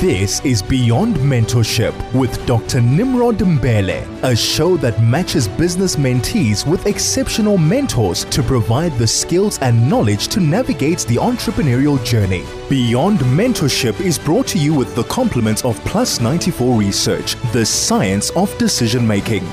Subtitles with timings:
[0.00, 2.80] This is Beyond Mentorship with Dr.
[2.80, 9.58] Nimrod Mbele, a show that matches business mentees with exceptional mentors to provide the skills
[9.58, 12.44] and knowledge to navigate the entrepreneurial journey.
[12.68, 18.30] Beyond Mentorship is brought to you with the compliments of Plus 94 Research, the science
[18.36, 19.44] of decision making.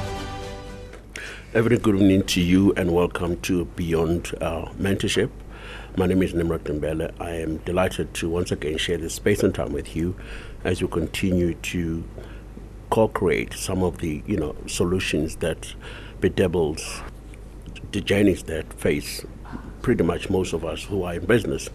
[1.55, 5.31] Every good evening to you and welcome to Beyond uh, Mentorship.
[5.97, 7.13] My name is Nimrod Mbele.
[7.21, 10.13] I am delighted to once again share this space and time with you
[10.65, 12.03] as we continue to
[12.89, 15.73] co-create some of the you know solutions that
[16.19, 17.01] bedevils
[17.93, 19.25] the journeys that face
[19.83, 21.69] pretty much most of us who are in business.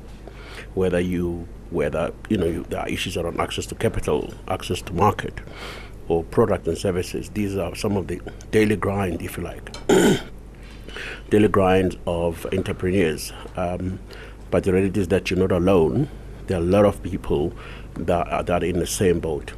[0.75, 4.92] Whether you whether you know you, there are issues around access to capital, access to
[4.92, 5.41] market,
[6.09, 7.30] or product and services.
[7.30, 9.75] These are some of the daily grind, if you like.
[11.30, 13.33] daily grind of entrepreneurs.
[13.56, 13.98] Um,
[14.50, 16.09] but the reality is that you're not alone.
[16.46, 17.52] There are a lot of people
[17.95, 19.52] that are, that are in the same boat.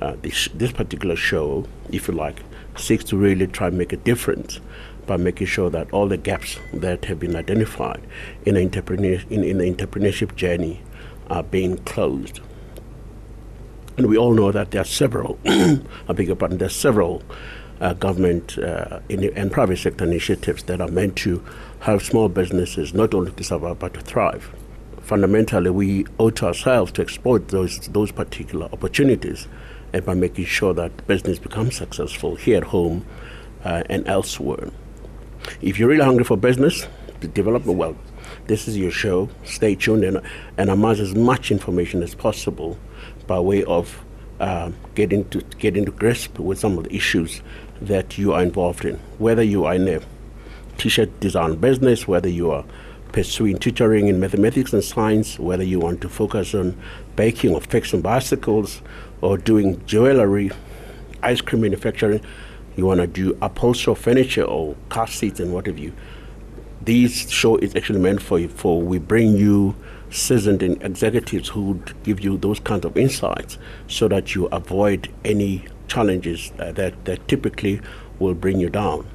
[0.00, 2.42] Uh, this, this particular show, if you like,
[2.76, 4.60] seeks to really try and make a difference
[5.06, 8.02] by making sure that all the gaps that have been identified
[8.46, 10.80] in the, entrepreneur, in, in the entrepreneurship journey
[11.28, 12.40] are being closed.
[13.96, 17.22] And we all know that there are several, I beg your pardon, there are several
[17.80, 21.44] uh, government uh, in, and private sector initiatives that are meant to
[21.82, 24.54] help small businesses not only to survive but to thrive.
[25.00, 29.48] Fundamentally, we owe to ourselves to exploit those, those particular opportunities
[29.92, 33.04] and by making sure that business becomes successful here at home
[33.64, 34.70] uh, and elsewhere.
[35.60, 36.86] If you're really hungry for business,
[37.34, 37.96] development, well,
[38.46, 39.28] this is your show.
[39.44, 40.20] Stay tuned and,
[40.56, 42.78] and amass as much information as possible
[43.26, 44.04] by way of
[44.38, 47.42] uh, getting to getting to grasp with some of the issues
[47.80, 50.00] that you are involved in, whether you are in a
[50.78, 52.64] t-shirt design business, whether you are
[53.12, 56.76] pursuing tutoring in mathematics and science, whether you want to focus on
[57.14, 58.80] baking or fixing bicycles
[59.20, 60.50] or doing jewelry,
[61.22, 62.20] ice cream manufacturing,
[62.76, 65.92] you want to do upholstery furniture or car seats and what have you.
[66.80, 69.76] This show is actually meant for you, for we bring you
[70.10, 75.64] seasoned executives who would give you those kinds of insights so that you avoid any
[75.86, 77.80] challenges uh, that, that typically
[78.18, 79.06] will bring you down.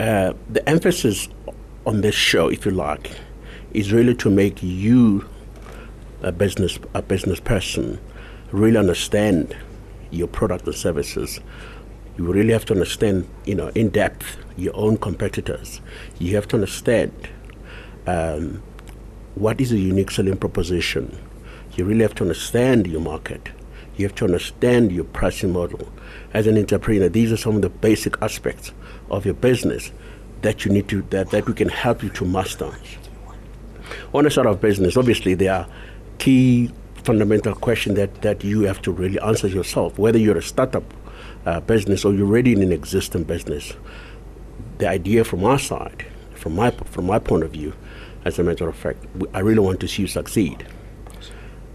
[0.00, 1.28] Uh, the emphasis
[1.84, 3.10] on this show, if you like,
[3.74, 5.28] is really to make you
[6.22, 8.00] a business a business person
[8.50, 9.54] really understand
[10.10, 11.38] your product and services.
[12.16, 15.82] You really have to understand, you know, in depth your own competitors.
[16.18, 17.12] You have to understand
[18.06, 18.62] um,
[19.34, 21.14] what is a unique selling proposition.
[21.76, 23.50] You really have to understand your market.
[23.98, 25.92] You have to understand your pricing model.
[26.32, 28.72] As an entrepreneur, these are some of the basic aspects
[29.10, 29.92] of your business
[30.42, 32.70] that you need to that, that we can help you to master.
[34.14, 35.66] On a side of business, obviously there are
[36.18, 40.84] key fundamental questions that, that you have to really answer yourself, whether you're a startup
[41.46, 43.72] uh, business or you're already in an existing business.
[44.78, 47.74] The idea from our side, from my from my point of view,
[48.24, 49.04] as a matter of fact,
[49.34, 50.66] I really want to see you succeed.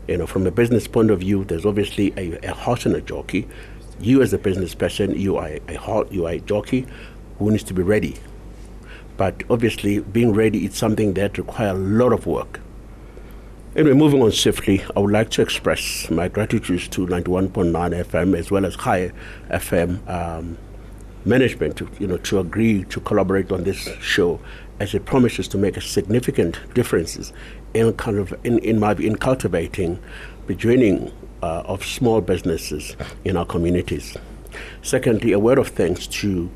[0.07, 3.01] You know, from a business point of view, there's obviously a, a horse and a
[3.01, 3.47] jockey.
[3.99, 6.85] You, as a business person, you are a horse, you are a jockey
[7.39, 8.15] who needs to be ready.
[9.17, 12.59] But obviously, being ready is something that requires a lot of work.
[13.75, 17.71] Anyway, moving on swiftly, I would like to express my gratitude to 91.9
[18.05, 19.11] FM as well as High
[19.49, 20.57] FM um,
[21.25, 24.39] management to, you know, to agree to collaborate on this show
[24.79, 27.33] as it promises to make a significant differences
[27.73, 29.99] in kind of in, in my in cultivating
[30.47, 34.15] the joining uh, of small businesses in our communities.
[34.81, 36.49] Secondly, a word of thanks to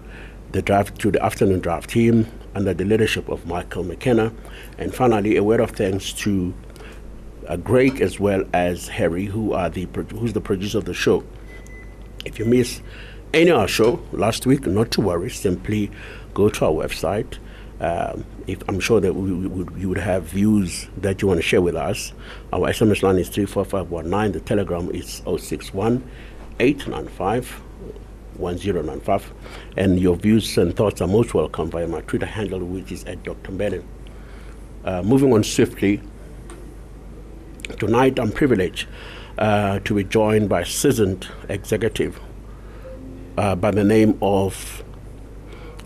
[0.52, 4.34] the draft to the afternoon draft team under the leadership of Michael McKenna,
[4.78, 6.54] and finally a word of thanks to
[7.48, 11.24] uh, Greg as well as Harry, who are the who's the producer of the show.
[12.26, 12.82] If you miss
[13.34, 15.30] any of our show last week, not to worry.
[15.30, 15.92] Simply
[16.34, 17.38] go to our website
[17.80, 21.42] um, if I'm sure that we, we you would have views that you want to
[21.42, 22.12] share with us.
[22.52, 24.34] Our SMS line is 34519.
[24.34, 26.04] The Telegram is 061
[26.60, 27.62] 895
[28.40, 29.32] 1095.
[29.78, 33.24] And your views and thoughts are most welcome via my Twitter handle, which is at
[33.24, 33.52] Dr.
[33.52, 33.84] Mbele.
[34.86, 36.02] Uh, moving on swiftly,
[37.78, 38.88] tonight I'm privileged
[39.38, 42.20] uh, to be joined by a seasoned executive
[43.38, 44.84] uh, by the name of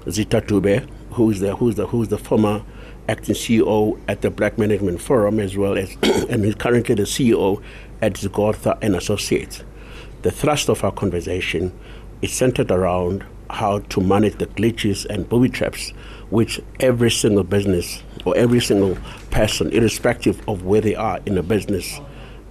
[0.05, 2.63] Zitha Dube who's the who's the who's the former
[3.07, 5.95] acting CEO at the Black Management Forum, as well as
[6.29, 7.61] and is currently the CEO
[8.01, 9.63] at Zigorta and Associates.
[10.21, 11.77] The thrust of our conversation
[12.23, 15.91] is centered around how to manage the glitches and booby traps
[16.29, 18.97] which every single business or every single
[19.29, 21.99] person, irrespective of where they are in a business,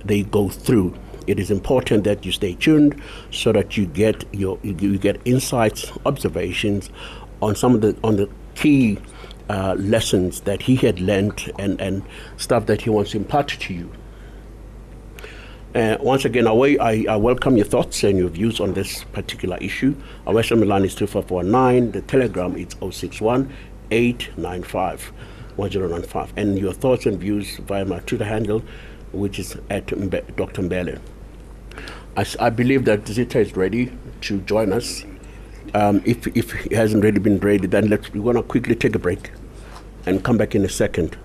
[0.04, 0.94] they go through.
[1.26, 5.90] It is important that you stay tuned so that you get your you get insights,
[6.04, 6.90] observations
[7.40, 8.98] on some of the on the key
[9.48, 12.02] uh, lessons that he had learned and, and
[12.36, 13.90] stuff that he wants to impart to you.
[15.74, 19.96] Uh, once again, I, I, welcome your thoughts and your views on this particular issue.
[20.26, 21.92] Our Western line is 2449.
[21.92, 23.50] The Telegram is 061
[23.90, 25.12] 895
[25.56, 26.34] 1095.
[26.36, 28.62] And your thoughts and views via my Twitter handle,
[29.12, 30.60] which is at Mbe- Dr.
[30.60, 31.00] Mbele.
[32.18, 33.90] I, I, believe that Zitha is ready
[34.22, 35.06] to join us.
[35.72, 38.94] Um, if, if he hasn't already been ready, then let's, we're going to quickly take
[38.94, 39.30] a break
[40.04, 41.16] and come back in a second.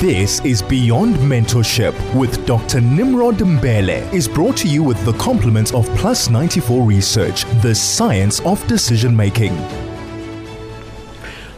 [0.00, 2.80] This is Beyond Mentorship with Dr.
[2.80, 8.40] Nimrod Mbele is brought to you with the compliments of Plus 94 Research, the science
[8.46, 9.54] of decision making.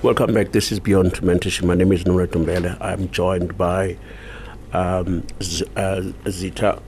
[0.03, 0.51] Welcome back.
[0.51, 1.63] This is Beyond Mentorship.
[1.63, 2.77] My name is Nimrod Mbele.
[2.81, 3.97] I'm joined by
[4.73, 6.83] um, Z- uh, Zitha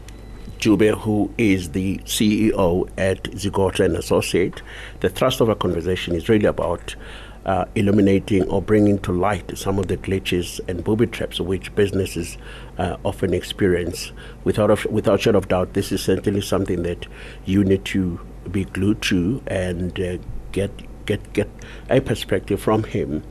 [0.58, 4.60] Dube, who is the CEO at Zigorta and Associate.
[4.98, 6.96] The thrust of our conversation is really about
[7.46, 12.38] uh, illuminating or bringing to light some of the glitches and booby traps which businesses
[12.78, 14.12] uh, often experience.
[14.44, 17.06] Without a, without shadow of doubt, this is certainly something that
[17.44, 18.20] you need to
[18.50, 20.18] be glued to and uh,
[20.52, 20.70] get
[21.06, 21.48] get get
[21.90, 23.22] a perspective from him.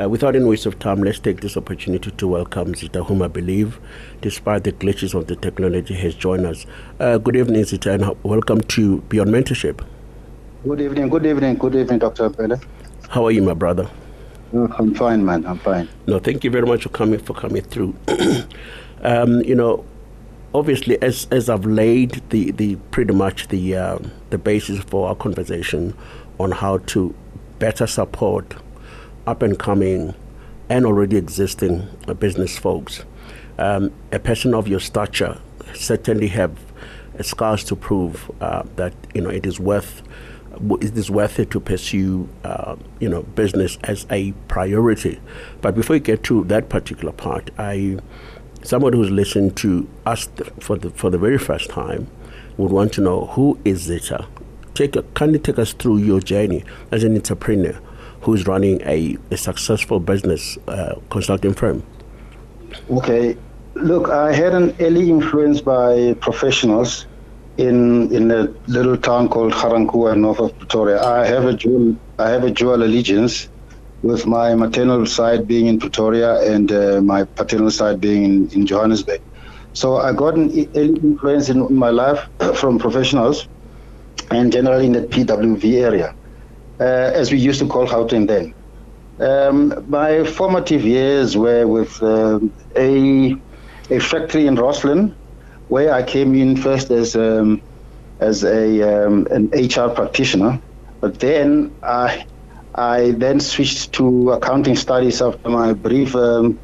[0.00, 3.28] Uh, without any waste of time, let's take this opportunity to welcome Zitha, whom I
[3.28, 3.78] believe,
[4.20, 6.66] despite the glitches of the technology, has joined us.
[6.98, 9.84] Uh, good evening, Zitha, and welcome to Beyond Mentorship.
[10.64, 12.28] Good evening, good evening, good evening, Dr.
[12.30, 12.60] Mbele.
[13.14, 13.88] How are you, my brother?
[14.52, 15.46] Oh, I'm fine, man.
[15.46, 15.88] I'm fine.
[16.08, 17.94] No, thank you very much for coming for coming through.
[19.02, 19.84] um, you know,
[20.52, 23.98] obviously, as as I've laid the, the pretty much the uh,
[24.30, 25.96] the basis for our conversation
[26.40, 27.14] on how to
[27.60, 28.56] better support
[29.28, 30.16] up and coming
[30.68, 33.04] and already existing uh, business folks.
[33.58, 35.38] Um, a person of your stature
[35.72, 36.58] certainly have
[37.20, 40.02] scars to prove uh, that you know it is worth
[40.80, 45.20] is worth it to pursue, uh, you know, business as a priority.
[45.60, 47.98] But before you get to that particular part, I,
[48.62, 50.28] someone who's listened to us
[50.60, 52.08] for the for the very first time,
[52.56, 54.26] would want to know who is Zitha.
[54.74, 57.78] Take a, kindly take us through your journey as an entrepreneur
[58.20, 61.82] who's running a, a successful business uh, consulting firm.
[62.90, 63.36] Okay,
[63.74, 67.06] look, I had an early influence by professionals
[67.56, 71.02] in in a little town called Ga-Rankuwa, north of Pretoria.
[71.02, 73.48] I have a dual I have a dual allegiance,
[74.04, 78.66] with my maternal side being in Pretoria and uh, my paternal side being in, in
[78.66, 79.20] Johannesburg.
[79.72, 82.20] So I got an influence in my life
[82.54, 83.48] from professionals,
[84.30, 86.14] and generally in the PWV area,
[86.80, 86.84] uh,
[87.20, 88.54] as we used to call Gauteng then.
[89.20, 93.42] Um, my formative years were with um, a
[93.90, 95.14] a factory in Rosslyn
[95.68, 97.62] where I came in first as um,
[98.20, 100.60] as a um, an HR practitioner,
[101.00, 102.26] but then I
[102.74, 106.60] I then switched to accounting studies after my brief um,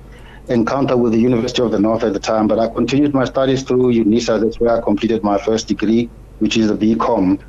[0.49, 2.47] encounter with the University of the North at the time.
[2.49, 4.41] But I continued my studies through UNISA.
[4.41, 7.41] That's where I completed my first degree, which is a BCom,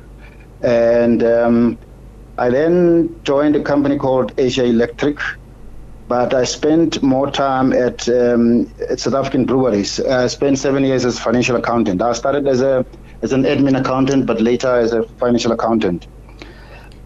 [0.60, 1.78] and um,
[2.38, 5.18] I then joined a company called ASEA Electric
[6.12, 9.98] but I spent more time at, um, at South African breweries.
[9.98, 12.02] I spent seven years as financial accountant.
[12.02, 12.84] I started as a
[13.22, 16.06] as an admin accountant, but later as a financial accountant.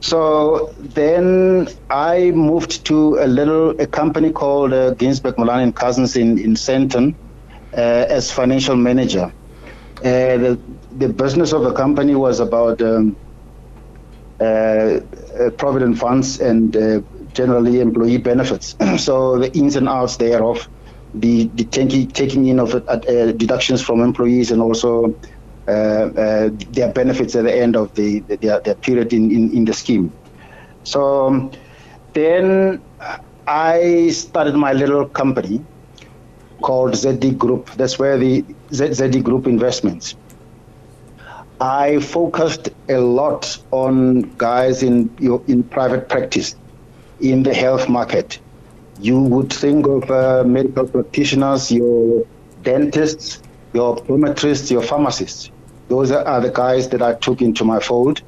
[0.01, 2.97] So then I moved to
[3.27, 7.15] a little a company called uh, Ginsberg Malan and Cousins in in Sandton
[7.75, 9.27] uh, as financial manager.
[10.11, 10.59] Uh, the,
[11.03, 13.17] the business of the company was about um,
[14.41, 17.01] uh, uh, provident funds and uh,
[17.37, 18.75] generally employee benefits.
[18.97, 20.69] so the ins and outs thereof,
[21.15, 22.97] the, the taking, taking in of uh,
[23.33, 25.15] deductions from employees and also
[25.69, 29.65] uh, uh, their benefits at the end of the, their, their period in, in, in
[29.65, 30.13] the scheme.
[30.85, 31.51] So
[32.15, 32.83] then
[33.47, 35.65] I started my little company
[36.63, 37.71] called ZD Group.
[37.73, 40.15] That's where the ZD Group investments.
[41.61, 45.11] I focused a lot on guys in
[45.49, 46.55] in private practice
[47.21, 48.39] in the health market.
[49.01, 52.27] You would think of uh, medical practitioners, your
[52.63, 53.43] dentists,
[53.73, 55.51] your optometrists, your pharmacists.
[55.89, 58.23] Those are the guys that I took into my fold.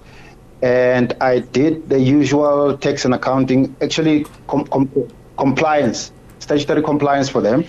[0.62, 4.90] And I did the usual tax and accounting, actually com- com-
[5.37, 7.64] compliance, statutory compliance for them,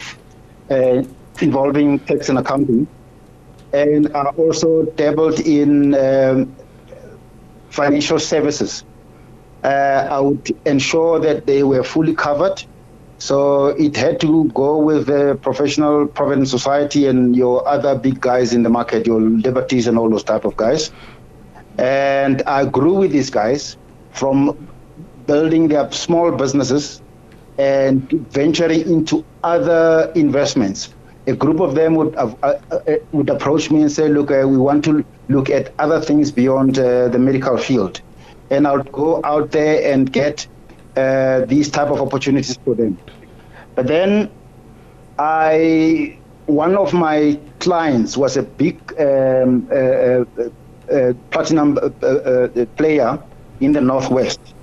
[0.69, 1.03] uh,
[1.39, 2.87] involving tax and accounting.
[3.73, 6.55] And I also dabbled in um,
[7.69, 8.83] financial services
[9.67, 12.63] I would ensure that they were fully covered
[13.19, 18.53] So it had to go with the professional Provident Society and your other big guys
[18.53, 20.91] in the market, your liberties and all those type of guys.
[21.77, 23.77] And I grew with these guys
[24.11, 24.57] from
[25.25, 27.01] building their small businesses
[27.57, 30.95] and venturing into other investments.
[31.27, 32.53] A group of them would uh, uh,
[33.11, 36.79] would approach me and say, "Look, uh, we want to look at other things beyond
[36.79, 38.01] uh, the medical field,"
[38.49, 40.47] and I would go out there and get
[40.95, 42.97] uh, these type of opportunities for them.
[43.75, 44.31] But then,
[45.17, 50.25] I one of my clients was a big um, uh,
[51.31, 51.77] platinum
[52.75, 53.19] player
[53.59, 54.55] in the northwest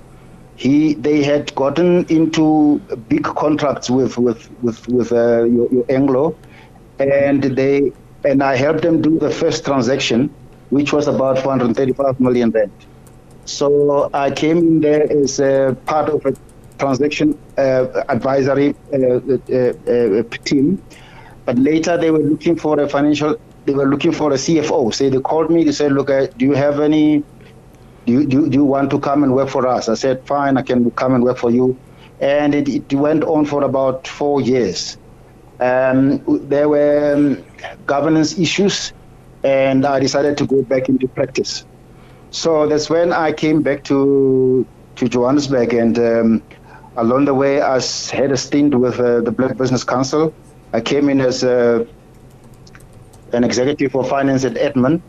[0.57, 6.35] he they had gotten into big contracts with with with with uh, your, your, Anglo,
[6.99, 7.93] and they
[8.25, 10.33] and I helped them do the first transaction,
[10.71, 12.86] which was about 435 million rand.
[13.47, 16.35] So I came in there as a part of a
[16.77, 20.83] transaction uh, advisory uh, uh, uh team,
[21.45, 23.35] but later they were looking for a financial.
[23.65, 24.93] They were looking for a CFO.
[24.93, 25.63] So they called me.
[25.63, 27.23] They said, "Look, uh, do you have any?"
[28.07, 29.89] do you, do, do you want to come and work for us?
[29.89, 31.77] I said, fine, I can come and work for you.
[32.21, 34.97] And it, it went on for about four years.
[35.59, 37.43] Um, there were um,
[37.85, 38.93] governance issues,
[39.43, 41.65] and I decided to go back into practice.
[42.37, 44.63] So that's when I came back to
[44.97, 46.43] to Johannesburg, and um,
[46.95, 50.31] along the way, I had a stint with uh, the Black Business Council.
[50.71, 51.87] I came in as a,
[53.33, 55.01] an executive for finance at Edmond,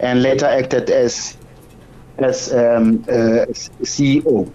[0.00, 1.36] and later acted as
[2.18, 3.46] as um, uh,
[3.86, 4.50] CEO.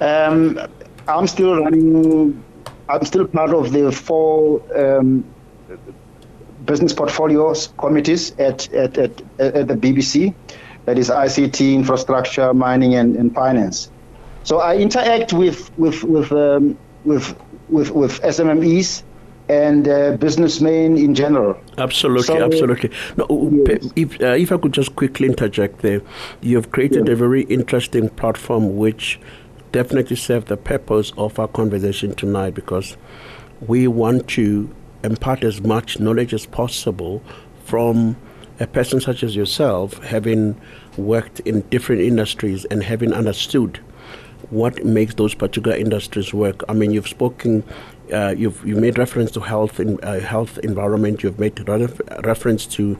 [0.00, 0.58] Um,
[1.06, 2.42] I'm still running.
[2.88, 5.22] I'm still part of the four um,
[6.64, 10.34] business portfolios committees at, at, at, at, the BBC.
[10.84, 13.90] That is ICT, infrastructure, mining, and, and finance.
[14.42, 17.34] So I interact with with with um, with,
[17.68, 19.02] with with SMMEs
[19.48, 21.58] and uh, businessmen in general.
[21.78, 22.90] Absolutely, so, absolutely.
[23.16, 23.92] No, yes.
[23.94, 26.00] if, uh, if I could just quickly interject there,
[26.40, 29.20] you've created a very interesting platform which
[29.72, 32.96] definitely serves the purpose of our conversation tonight because
[33.66, 37.22] we want to impart as much knowledge as possible
[37.64, 38.16] from
[38.60, 40.60] a person such as yourself, having
[40.96, 43.80] worked in different industries and having understood
[44.50, 46.62] what makes those particular industries work.
[46.68, 47.64] I mean, you've spoken
[48.12, 51.22] uh, you've you made reference to health in uh, health environment.
[51.22, 52.98] You've made ref- reference to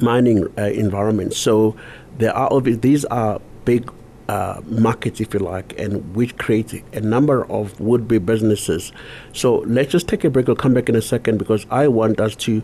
[0.00, 1.34] mining uh, environment.
[1.34, 1.76] So
[2.18, 3.92] there are these are big
[4.28, 8.92] uh, markets, if you like, and which create a number of would-be businesses.
[9.32, 10.46] So let's just take a break.
[10.46, 12.62] We'll come back in a second because I want us to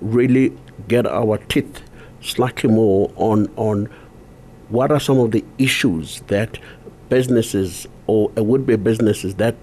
[0.00, 0.56] really
[0.88, 1.82] get our teeth
[2.20, 3.88] slightly more on on
[4.68, 6.58] what are some of the issues that
[7.08, 9.54] businesses or would-be businesses that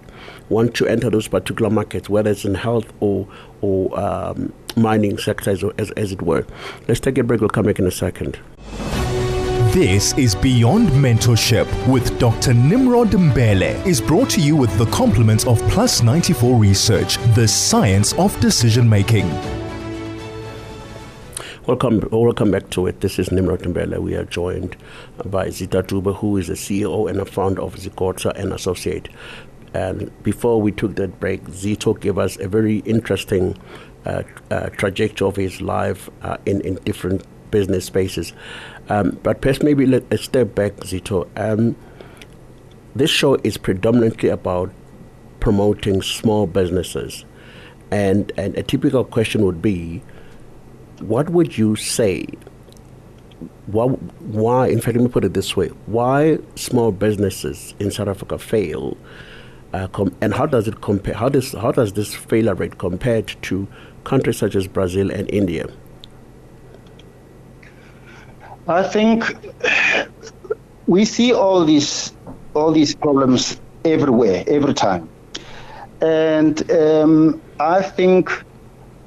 [0.50, 3.28] want to enter those particular markets, whether it's in health or
[3.62, 6.46] or um, mining sectors, as, as it were.
[6.88, 7.42] Let's take a break.
[7.42, 8.40] We'll come back in a second.
[9.72, 12.54] This is Beyond Mentorship with Dr.
[12.54, 18.12] Nimrod Mbele is brought to you with the compliments of Plus 94 Research, the science
[18.14, 19.30] of decision making.
[21.68, 23.02] Welcome, welcome back to it.
[23.02, 24.00] This is Nimrod Mbele.
[24.00, 24.76] We are joined
[25.26, 29.08] by Zitha Dube, who is the CEO and a founder of Zigorta and Associate.
[29.76, 33.56] And before we took that break, Zito gave us a very interesting
[34.08, 38.34] uh, uh, trajectory of his life uh, in, in different business spaces.
[38.90, 41.30] Um, but perhaps maybe let, step back, Zito.
[41.36, 41.76] Um,
[42.96, 44.72] this show is predominantly about
[45.40, 47.24] promoting small businesses.
[47.92, 50.02] And, and a typical question would be
[51.04, 52.26] what would you say?
[53.68, 58.08] Why, why, in fact, let me put it this way why small businesses in South
[58.08, 58.98] Africa fail
[59.74, 61.14] uh, com- and how does it compare?
[61.14, 63.68] How does how does this failure rate compared to
[64.04, 65.68] countries such as Brazil and India?
[68.68, 69.36] I think
[70.88, 72.14] we see all these
[72.54, 75.10] all these problems everywhere, every time,
[76.02, 78.44] and um, I think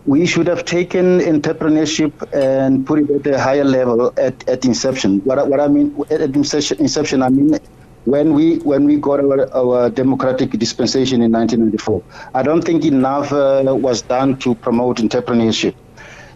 [0.07, 5.21] we should have taken entrepreneurship and put it at a higher level at, at inception.
[5.21, 7.59] What, what I mean at inception, I mean
[8.05, 12.03] when we when we got our, our democratic dispensation in 1994.
[12.35, 15.75] I don't think enough uh, was done to promote entrepreneurship.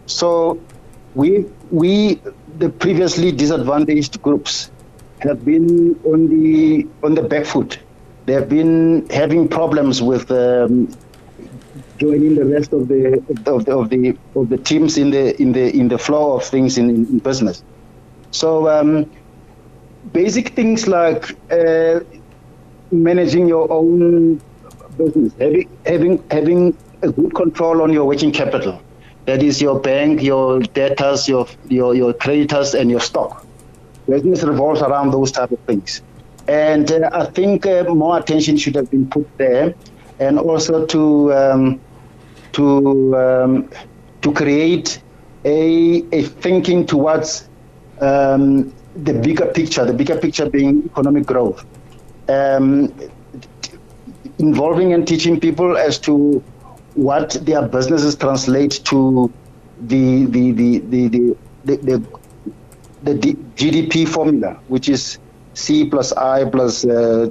[0.06, 0.58] So
[1.14, 2.20] we we
[2.58, 4.70] the previously disadvantaged groups
[5.20, 7.78] have been on the on the back foot.
[8.24, 10.88] They have been having problems with um,
[11.98, 15.52] joining the rest of the of the of the of the teams in the in
[15.52, 17.62] the in the flow of things in, in business.
[18.30, 19.10] So um,
[20.12, 22.00] basic things like uh,
[22.90, 24.40] managing your own
[24.96, 28.82] business, having, having, having a good control on your working capital.
[29.26, 33.46] That is your bank, your debtors, your, your, your creditors, and your stock.
[34.08, 36.02] Business revolves around those type of things.
[36.46, 39.74] And uh, I think uh, more attention should have been put there,
[40.18, 41.80] and also to um,
[42.58, 43.70] to um,
[44.22, 45.00] to create
[45.44, 47.48] a, a thinking towards
[48.00, 49.84] um, the bigger picture.
[49.84, 51.64] The bigger picture being economic growth,
[52.28, 52.92] um,
[54.38, 56.42] involving and teaching people as to
[56.94, 59.32] what their businesses translate to
[59.80, 61.30] the the the the the,
[61.64, 65.18] the, the, the GDP formula, which is
[65.54, 67.30] C plus I plus uh,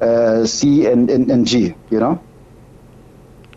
[0.00, 2.22] uh, C and, and, and G, you know?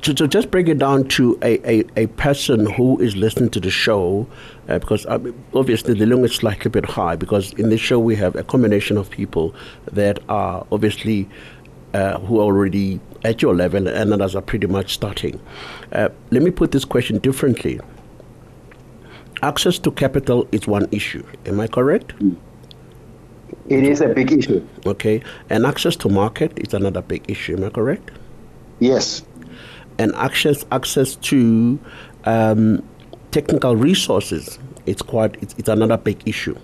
[0.07, 3.59] So, so just break it down to a, a, a person who is listening to
[3.59, 4.25] the show,
[4.69, 5.19] uh, because uh,
[5.53, 8.43] obviously the limit is slightly a bit high, because in this show we have a
[8.43, 9.53] combination of people
[9.91, 11.27] that are obviously
[11.93, 15.41] uh, who are already at your level and others are pretty much starting.
[15.91, 17.77] Uh, let me put this question differently.
[19.41, 21.25] Access to capital is one issue.
[21.45, 22.13] Am I correct?
[23.67, 24.65] It is a big issue.
[24.85, 25.21] Okay.
[25.49, 27.57] And access to market is another big issue.
[27.57, 28.11] Am I correct?
[28.79, 29.23] Yes.
[29.99, 31.79] And access access to
[32.25, 32.87] um,
[33.31, 36.57] technical resources it's quite it's, it's another big issue.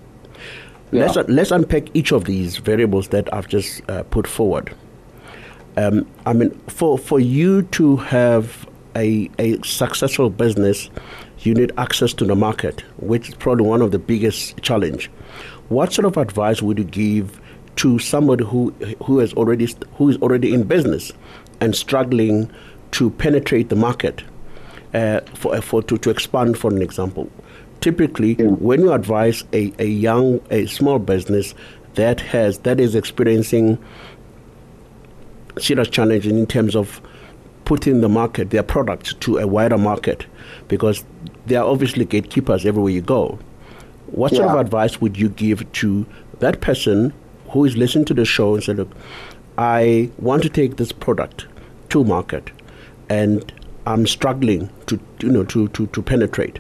[0.92, 1.06] Yeah.
[1.06, 4.74] Let's let's unpack each of these variables that I've just uh, put forward.
[5.78, 10.90] Um, I mean, for for you to have a a successful business,
[11.40, 15.12] you need access to the market, which is probably one of the biggest challenge.
[15.70, 17.42] What sort of advice would you give
[17.78, 18.70] to somebody who
[19.04, 21.12] who has already who is already in business
[21.60, 22.52] and struggling
[22.94, 24.24] to penetrate the market
[24.94, 27.30] uh, for for to, to expand, for an example?
[27.82, 28.46] Typically, yeah.
[28.46, 31.54] when you advise a, a young a small business
[31.96, 33.78] that has that is experiencing
[35.60, 37.02] serious challenges in terms of
[37.66, 40.26] putting the market, their products to a wider market,
[40.68, 41.04] because
[41.46, 43.40] they are obviously gatekeepers everywhere you go.
[44.08, 44.40] What yeah.
[44.40, 46.06] sort of advice would you give to
[46.40, 47.14] that person
[47.50, 48.92] who is listening to the show and say, look,
[49.58, 51.48] I want to take this product
[51.90, 52.52] to market
[53.14, 53.54] and
[53.86, 56.60] I'm struggling to, you know, to, to, to penetrate?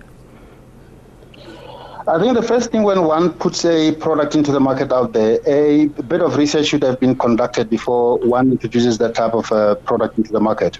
[2.05, 5.39] I think the first thing when one puts a product into the market out there,
[5.47, 9.75] a bit of research should have been conducted before one introduces that type of uh,
[9.75, 10.79] product into the market.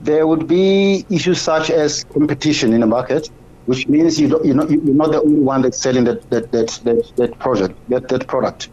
[0.00, 3.30] There would be issues such as competition in the market,
[3.66, 7.12] which means you know, you're not the only one that's selling that that that that,
[7.16, 8.70] that project that that product.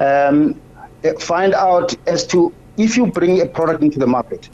[0.00, 0.60] Um,
[1.20, 4.48] find out as to if you bring a product into the market,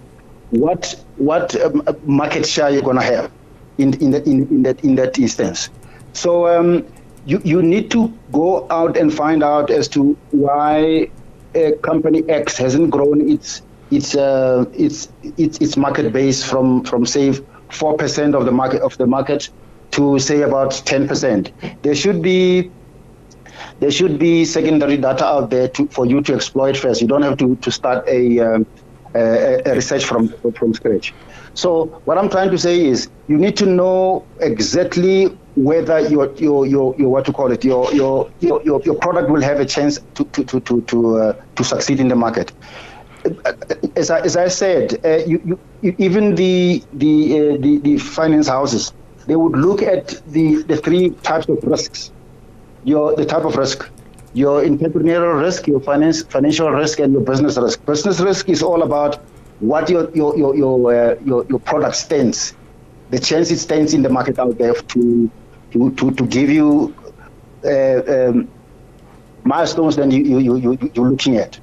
[0.51, 3.31] what what um, market share you're going to have
[3.79, 5.71] in in, the, in in that in that instance.
[6.13, 6.87] So um,
[7.25, 11.11] you, you need to go out and find out as to why
[11.55, 17.07] a company X hasn't grown its its uh, its, its its market base from from
[17.07, 17.33] say
[17.71, 19.49] four percent of the market of the market
[19.93, 21.53] to say about ten percent.
[21.83, 22.71] There should be
[23.79, 27.01] there should be secondary data out there to, for you to exploit first.
[27.01, 28.67] You don't have to, to start a, um,
[29.15, 31.13] a research from from scratch.
[31.55, 36.67] So what I'm trying to say is you need to know exactly whether your your
[36.67, 39.67] your, your what to call it your your your, your, your product will have a
[39.67, 42.53] chance to to to to to, uh, to succeed in the market.
[43.97, 48.49] As I, as I said, uh, you, you, even the the, uh, the the finance
[48.49, 48.93] houses
[49.27, 52.11] they would look at the, the three types of risks.
[52.83, 53.89] Your the type of risk,
[54.33, 57.85] your entrepreneurial risk, your finance financial risk, and your business risk.
[57.85, 59.17] Business risk is all about
[59.61, 62.55] what your your your your, uh, your, your product stands,
[63.11, 65.31] the chance it stands in the market out there to
[65.73, 66.95] to, to, to give you
[67.65, 68.49] uh, um,
[69.45, 71.59] milestones that you, you, you, you're looking at.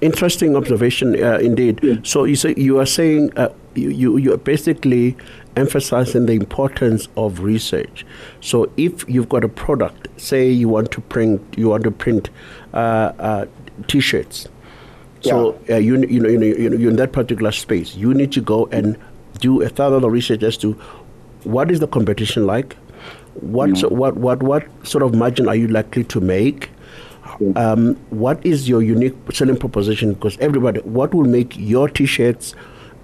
[0.00, 1.80] Interesting observation, uh, indeed.
[1.82, 1.96] Yeah.
[2.04, 5.16] So you say you are saying uh, you, you you are basically
[5.56, 8.04] emphasizing the importance of research.
[8.40, 12.30] So if you've got a product, say you want to print you want to print
[12.74, 13.46] uh, uh
[13.88, 14.48] t-shirts.
[15.20, 15.76] So yeah.
[15.76, 17.94] Uh, you, you know you know you're in that particular space.
[17.94, 18.96] You need to go and
[19.40, 20.72] do a thorough research as to
[21.44, 22.76] what is the competition like?
[23.34, 23.90] What, mm.
[23.90, 26.70] what, what, what sort of margin are you likely to make?
[27.54, 30.14] Um, what is your unique selling proposition?
[30.14, 32.54] Because everybody, what will make your T-shirts,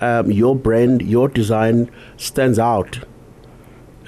[0.03, 2.99] um, your brand, your design stands out?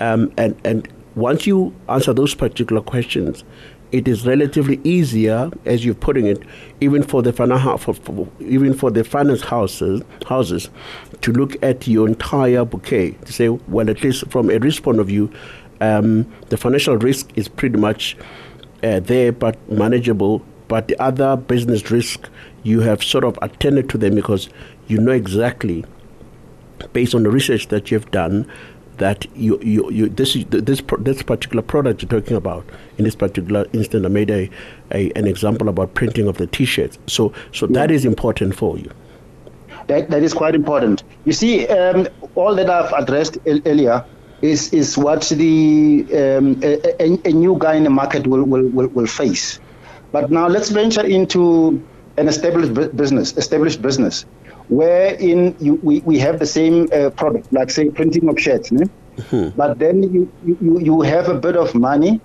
[0.00, 3.44] Um, and and once you answer those particular questions,
[3.92, 6.42] it is relatively easier, as you're putting it,
[6.80, 10.68] even for the for, for, even for the finance houses houses,
[11.20, 14.98] to look at your entire bouquet to say, well, at least from a risk point
[14.98, 15.30] of view,
[15.80, 18.16] um, the financial risk is pretty much
[18.82, 22.28] uh, there but manageable but the other business risk
[22.62, 24.48] you have sort of attended to them because
[24.86, 25.84] you know exactly,
[26.92, 28.50] based on the research that you've done,
[28.98, 32.64] that you, you, you this this this particular product you're talking about
[32.98, 34.48] in this particular instance I made a,
[34.92, 36.98] a an example about printing of the t-shirts.
[37.06, 37.72] So so yeah.
[37.74, 38.90] that is important for you.
[39.88, 41.02] That, that is quite important.
[41.26, 44.04] You see um, all that I've addressed earlier
[44.40, 48.88] is is what the um, a, a, new guy in the market will, will, will,
[48.88, 49.60] will face.
[50.12, 51.82] But now let's venture into
[52.16, 54.24] an established business established business
[54.68, 59.48] wherein you, we, we have the same uh, product, like say printing of shirts, mm-hmm.
[59.56, 62.20] but then you, you, you have a bit of money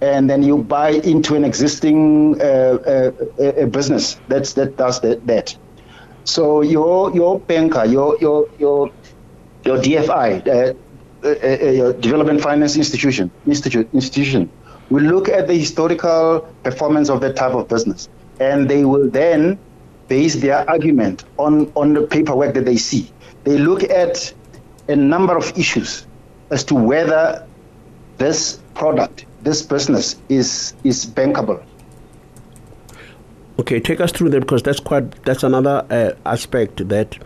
[0.00, 5.56] and then you buy into an existing uh, uh, business that's, that does that, that.
[6.24, 8.90] So your your banker, your your your
[9.64, 10.74] your DFI, uh,
[11.24, 14.50] uh, uh, your Development Finance Institution, institute, institution,
[14.90, 19.58] will look at the historical performance of that type of business, and they will then
[20.12, 23.10] base their argument on, on the paperwork that they see.
[23.44, 24.34] They look at
[24.86, 26.06] a number of issues
[26.50, 27.46] as to whether
[28.18, 31.64] this product, this business is is bankable.
[33.58, 37.16] Okay, take us through that because that's quite that's another uh, aspect that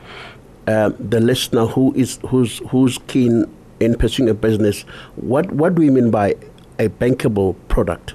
[0.68, 3.46] uh, the listener who is who's who's keen
[3.80, 4.82] in pursuing a business.
[5.16, 6.36] What what do we mean by
[6.78, 8.14] a bankable product?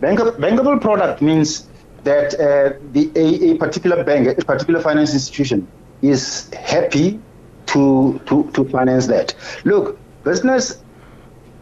[0.00, 1.66] Bank- bankable product means
[2.04, 5.66] that uh, the, a, a, particular bank, a particular finance institution
[6.02, 7.18] is happy
[7.66, 9.34] to, to, to finance that.
[9.64, 10.82] Look, business,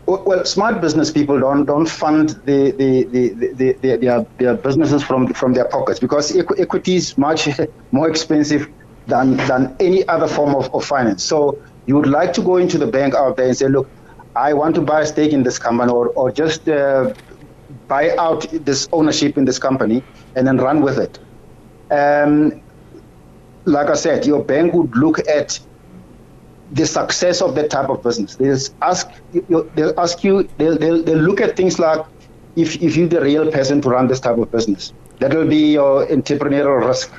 [0.06, 5.02] well, smart business people don't, don't fund the, the, the, the, the their, their businesses
[5.02, 7.48] from, from their pockets because equity is much
[7.92, 8.68] more expensive
[9.06, 11.22] than, than any other form of, of finance.
[11.22, 13.88] So you would like to go into the bank out there and say, look,
[14.34, 17.12] I want to buy a stake in this company or, or just uh,
[17.88, 20.02] buy out this ownership in this company
[20.36, 21.18] and then run with it.
[21.90, 22.62] Um,
[23.64, 25.58] like I said, your bank would look at
[26.72, 28.36] the success of that type of business.
[28.36, 32.04] They'll ask you, they'll ask you, they'll, they'll, they'll look at things like
[32.56, 34.92] if, if you're the real person to run this type of business.
[35.18, 37.12] That will be your entrepreneurial risk.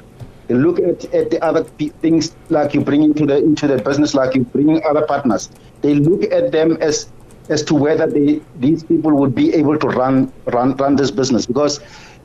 [0.47, 4.13] They look at, at the other things like you bring into the into the business,
[4.13, 5.49] like you bring other partners.
[5.81, 7.09] They look at them as
[7.53, 10.15] as to whether they, these people would be able to run
[10.47, 11.79] run run this business because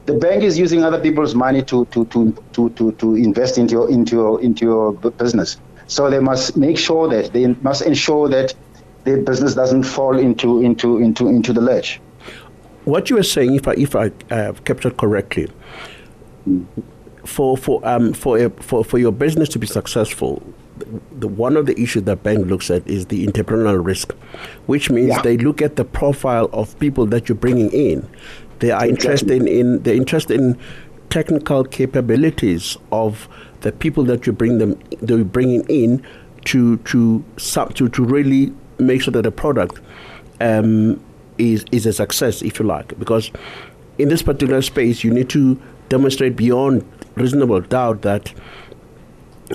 [0.06, 2.20] the bank is using other people's money to to to
[2.54, 5.58] to to, to invest into your into your into your business.
[5.86, 8.54] So they must make sure that they must ensure that
[9.04, 12.00] the business doesn't fall into into into into the ledge.
[12.84, 15.48] What you are saying, if I if I uh, captured correctly,
[17.24, 20.42] for for um for a, for for your business to be successful,
[21.12, 24.12] the one of the issues that bank looks at is the entrepreneurial risk,
[24.66, 25.22] which means yeah.
[25.22, 28.08] they look at the profile of people that you're bringing in.
[28.58, 30.58] They are interested in they're interested in
[31.10, 33.28] technical capabilities of
[33.60, 36.04] the people that you bring them they're bringing in
[36.44, 37.24] to to
[37.74, 39.80] to to really make sure that the product
[40.40, 41.02] um,
[41.38, 43.30] is is a success, if you like, because
[43.98, 46.84] in this particular space you need to demonstrate beyond
[47.16, 48.32] reasonable doubt that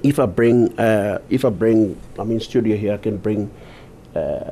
[0.04, 3.52] if I bring uh, if I bring I'm in studio here I can bring
[4.16, 4.52] uh,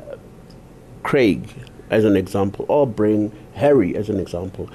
[1.02, 1.48] Craig
[1.90, 4.68] as an example, or bring Harry as an example.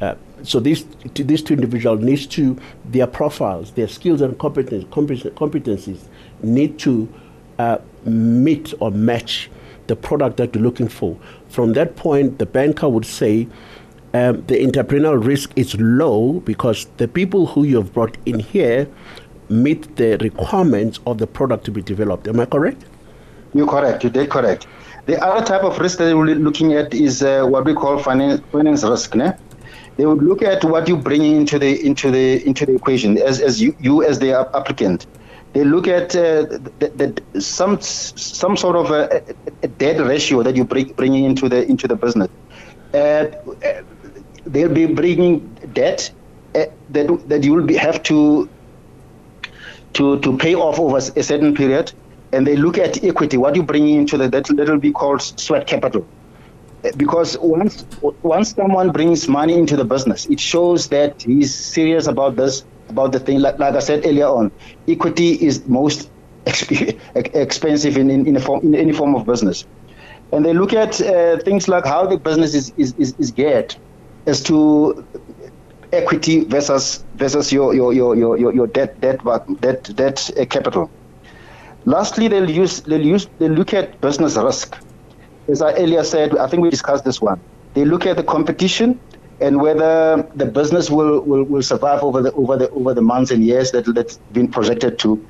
[0.00, 6.00] Uh, so these these two individuals needs to their profiles, their skills and competence, competencies
[6.42, 7.12] need to
[7.58, 9.50] uh, meet or match
[9.88, 11.18] the product that you're looking for.
[11.48, 13.48] From that point, the banker would say
[14.14, 18.86] um, the entrepreneurial risk is low because the people who you have brought in here
[19.52, 22.26] meet the requirements of the product to be developed.
[22.28, 22.84] Am I correct?
[23.54, 24.02] You're correct.
[24.04, 24.66] You did correct.
[25.06, 28.40] The other type of risk that we're looking at is uh, what we call finance,
[28.52, 29.14] finance risk.
[29.14, 29.32] Ne?
[29.96, 33.40] They would look at what you bring into the into the into the equation as,
[33.40, 35.06] as you, you as the applicant.
[35.52, 36.44] They look at uh,
[36.78, 39.22] the, the, some some sort of a,
[39.62, 42.30] a, debt ratio that you bring bringing into the into the business.
[42.94, 43.26] Uh,
[44.46, 45.40] they'll be bringing
[45.74, 46.10] debt
[46.54, 48.48] uh, that that you will be, have to
[49.94, 51.92] to to pay off over a certain period
[52.32, 55.20] and they look at equity, what you bring into the, that, that will be called
[55.22, 56.06] sweat capital.
[56.96, 57.86] Because once
[58.22, 63.12] once someone brings money into the business, it shows that he's serious about this, about
[63.12, 63.38] the thing.
[63.38, 64.50] Like, like I said earlier on,
[64.88, 66.10] equity is most
[67.14, 69.64] expensive in, in, in, form, in, any form of business.
[70.32, 73.76] And they look at uh, things like how the business is, is, is, is geared
[74.26, 75.06] as to
[75.92, 79.20] equity versus versus your your your your, your debt debt
[79.60, 80.90] debt debt uh, capital.
[81.84, 84.76] Lastly, they'll use they'll use they look at business risk.
[85.48, 87.40] As I earlier said, I think we discussed this one.
[87.74, 89.00] They look at the competition
[89.40, 93.30] and whether the business will, will, will survive over the over the over the months
[93.30, 95.26] and years that that's been projected to.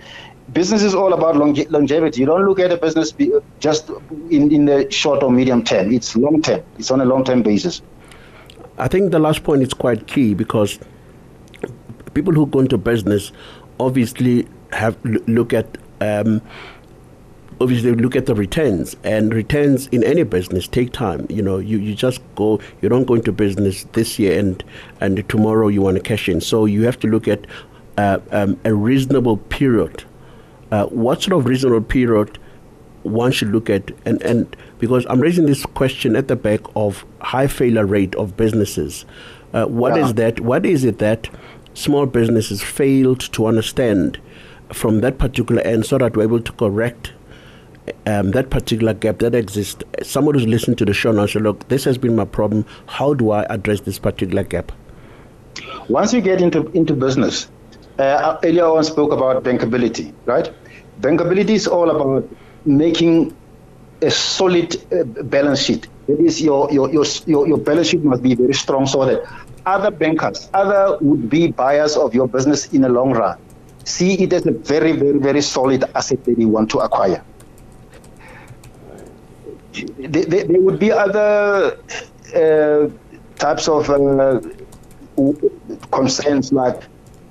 [0.52, 2.20] Business is all about longe- longevity.
[2.20, 3.14] You don't look at a business
[3.58, 3.90] just
[4.28, 5.92] in, in the short or medium term.
[5.92, 6.60] It's long term.
[6.76, 7.80] It's on a long term basis.
[8.78, 10.78] I think the last point is quite key because
[12.14, 13.32] people who go into business
[13.78, 16.40] obviously have look at um,
[17.60, 21.26] obviously look at the returns and returns in any business take time.
[21.28, 24.62] You know you, you just go you don't go into business this year and
[25.00, 26.40] and tomorrow you want to cash in.
[26.40, 27.46] So you have to look at
[27.98, 30.04] uh, um, a reasonable period.
[30.70, 32.38] Uh, what sort of reasonable period
[33.02, 37.04] one should look at and and because I'm raising this question at the back of
[37.20, 39.04] high failure rate of businesses
[39.52, 40.06] uh, What yeah.
[40.06, 41.28] is that what is it that
[41.74, 44.20] small businesses failed to understand
[44.72, 47.12] from that particular end so that we're able to correct
[48.06, 49.82] um, that particular gap that exists.
[50.02, 52.64] Someone who's listening to the show now said, look, this has been my problem.
[52.86, 54.72] How do I address this particular gap?
[55.88, 57.50] Once you get into, into business,
[57.98, 60.52] uh, earlier on spoke about bankability, right?
[61.00, 62.28] Bankability is all about
[62.64, 63.36] making
[64.02, 65.88] a solid uh, balance sheet.
[66.06, 69.22] That is, your, your, your, your, balance sheet must be very strong so that
[69.66, 73.38] other bankers, other would be buyers of your business in the long run,
[73.84, 77.24] see it as a very, very, very solid asset that you want to acquire
[79.72, 81.78] there, there would be other
[82.34, 82.88] uh,
[83.36, 84.40] types of uh,
[85.90, 86.82] concerns like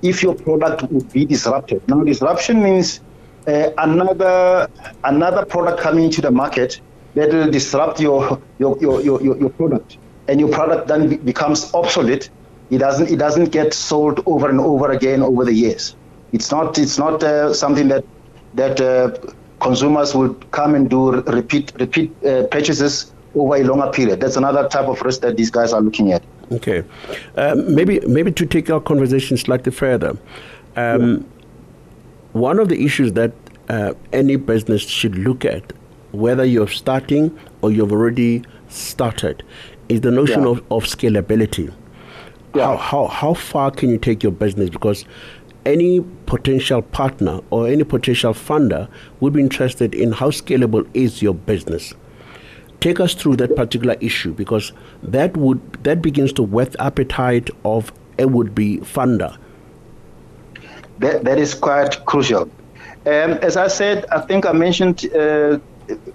[0.01, 1.87] if your product would be disrupted.
[1.87, 3.01] Now, disruption means
[3.47, 4.69] uh, another
[5.03, 6.79] another product coming into the market
[7.15, 12.29] that will disrupt your your, your, your, your product, and your product then becomes obsolete.
[12.69, 15.95] It doesn't it doesn't get sold over and over again over the years.
[16.31, 18.05] It's not it's not uh, something that
[18.53, 19.17] that uh,
[19.59, 24.19] consumers would come and do repeat repeat uh, purchases over a longer period.
[24.19, 26.23] That's another type of risk that these guys are looking at.
[26.51, 26.83] Okay,
[27.37, 30.17] um, maybe maybe to take our conversation slightly further,
[30.75, 31.17] um, yeah.
[32.33, 33.31] One of the issues that
[33.69, 35.73] uh, any business should look at,
[36.11, 39.43] whether you're starting or you've already started,
[39.89, 40.49] is the notion yeah.
[40.49, 41.73] of, of scalability.
[42.55, 42.75] Yeah.
[42.75, 44.69] How, how how far can you take your business?
[44.69, 45.05] Because
[45.65, 48.89] any potential partner or any potential funder
[49.19, 51.93] would be interested in how scalable is your business.
[52.79, 57.93] Take us through that particular issue because that would that begins to whet appetite of
[58.17, 59.37] a would-be funder.
[61.01, 62.43] That, that is quite crucial.
[63.05, 65.57] Um, as I said, I think I mentioned uh,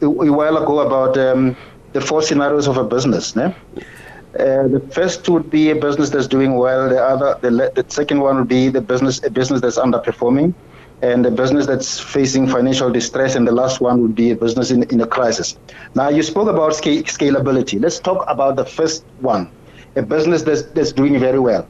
[0.01, 1.57] a while ago about um,
[1.93, 3.35] the four scenarios of a business.
[3.35, 3.47] Ne?
[3.47, 6.89] Uh, the first would be a business that's doing well.
[6.89, 10.55] The other, the, the second one would be the business, a business that's underperforming,
[11.03, 13.35] and a business that's facing financial distress.
[13.35, 15.59] And the last one would be a business in, in a crisis.
[15.97, 17.81] Now, you spoke about scalability.
[17.81, 19.51] Let's talk about the first one,
[19.97, 21.67] a business that's, that's doing very well.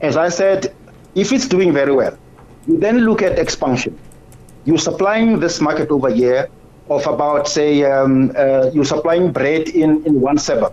[0.00, 0.72] As I said,
[1.16, 2.16] if it's doing very well,
[2.66, 3.98] you then look at expansion.
[4.64, 6.48] You're supplying this market over here
[6.88, 10.72] of about, say, um, uh, you're supplying bread in, in one suburb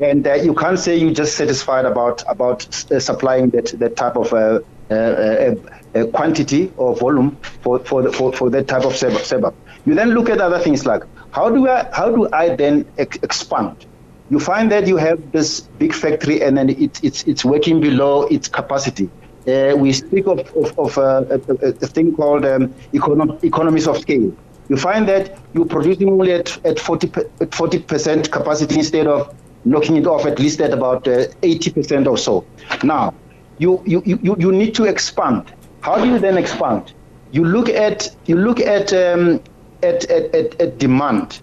[0.00, 4.16] and uh, you can't say you're just satisfied about about uh, supplying that that type
[4.16, 9.54] of uh, uh, quantity or volume for for, the, for for that type of suburb.
[9.86, 13.18] You then look at other things like how do I how do I then ex-
[13.22, 13.86] expand?
[14.30, 18.22] You find that you have this big factory and then it, it's it's working below
[18.22, 19.10] its capacity.
[19.46, 23.98] Uh, we speak of, of, of a, a, a, thing called um, econo- economies of
[23.98, 24.34] scale.
[24.68, 30.06] You find that you're producing only at, at 40, 40% capacity instead of knocking it
[30.06, 32.44] off at least at about uh, 80% or so.
[32.84, 33.14] Now,
[33.58, 35.52] you, you, you, you need to expand.
[35.80, 36.92] How do you then expand?
[37.32, 39.40] You look at you look at um,
[39.82, 41.40] at, at, at, at, demand.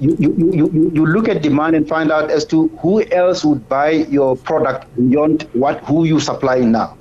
[0.00, 3.68] You, you, you, you look at demand and find out as to who else would
[3.68, 6.98] buy your product beyond what who you supply now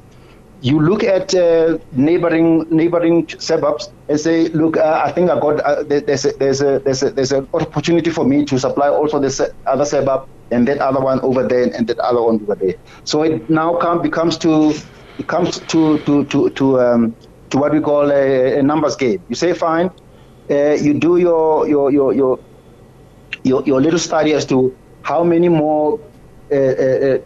[0.62, 5.62] you look at uh, neighboring neighboring suburbs and say, look, uh, I think I got
[5.62, 9.20] uh, there's a, there's a there's a there's an opportunity for me to supply also
[9.20, 12.76] this other suburb and that other one over there and that other one over there.
[13.06, 14.74] So it now come, becomes to
[15.18, 17.16] it comes to to to to um,
[17.52, 19.24] to what we call a, a numbers game.
[19.30, 19.92] You say, fine,
[20.52, 22.40] uh, you do your your your your
[23.44, 26.00] your your little study as to how many more
[26.52, 27.18] uh, uh,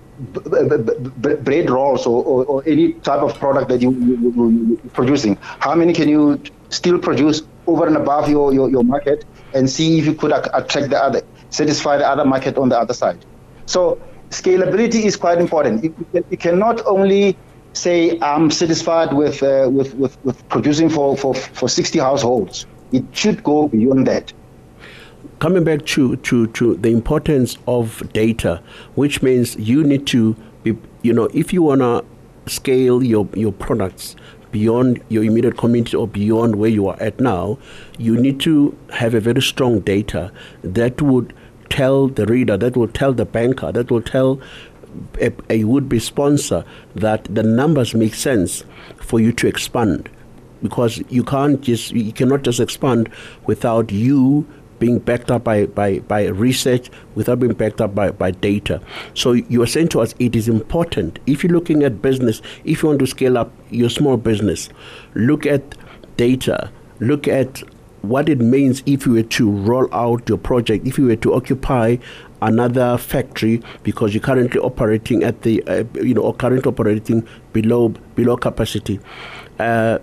[1.47, 5.73] bread rolls or, or, or, any type of product that you, you, are producing, how
[5.73, 10.05] many can you still produce over and above your, your, your market and see if
[10.05, 13.25] you could attract the other, satisfy the other market on the other side.
[13.65, 15.83] So scalability is quite important.
[15.83, 15.95] You,
[16.29, 17.37] you cannot only
[17.73, 22.65] say I'm satisfied with, uh, with, with, with producing for, for, for 60 households.
[22.91, 24.33] It should go beyond that.
[25.43, 28.63] Coming back to, to, to the importance of data,
[28.95, 32.01] which means you need to be, you know, if you want to
[32.49, 34.15] scale your, your products
[34.53, 37.57] beyond your immediate community or beyond where you are at now,
[37.97, 41.33] you need to have a very strong data that would
[41.67, 44.39] tell the reader, that will tell the banker, that will tell
[45.19, 46.63] a, a would be sponsor
[46.95, 48.63] that the numbers make sense
[48.95, 50.09] for you to expand.
[50.61, 53.09] Because you can't just you cannot just expand
[53.45, 54.47] without you
[54.83, 58.81] being backed up by, by, by research, without being backed up by, by data.
[59.13, 61.19] So you are saying to us it is important.
[61.25, 64.67] If you're looking at business, if you want to scale up your small business,
[65.13, 65.75] look at
[66.17, 66.69] data,
[66.99, 67.59] look at
[68.01, 71.33] what it means if you were to roll out your project, if you were to
[71.33, 71.95] occupy
[72.41, 77.87] another factory because you're currently operating at the, uh, you know, or currently operating below
[78.15, 78.99] below capacity.
[79.59, 79.99] Uh,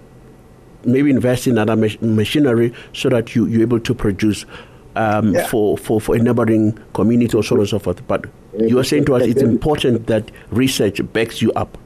[0.85, 4.47] maybe invest in other mach- machinery so that you, you're able to produce
[4.97, 5.47] um, yeah.
[5.47, 8.07] for, for, for a neighboring community or so on and so forth.
[8.07, 8.27] But
[8.59, 11.79] you are saying to us it's important that research backs you up.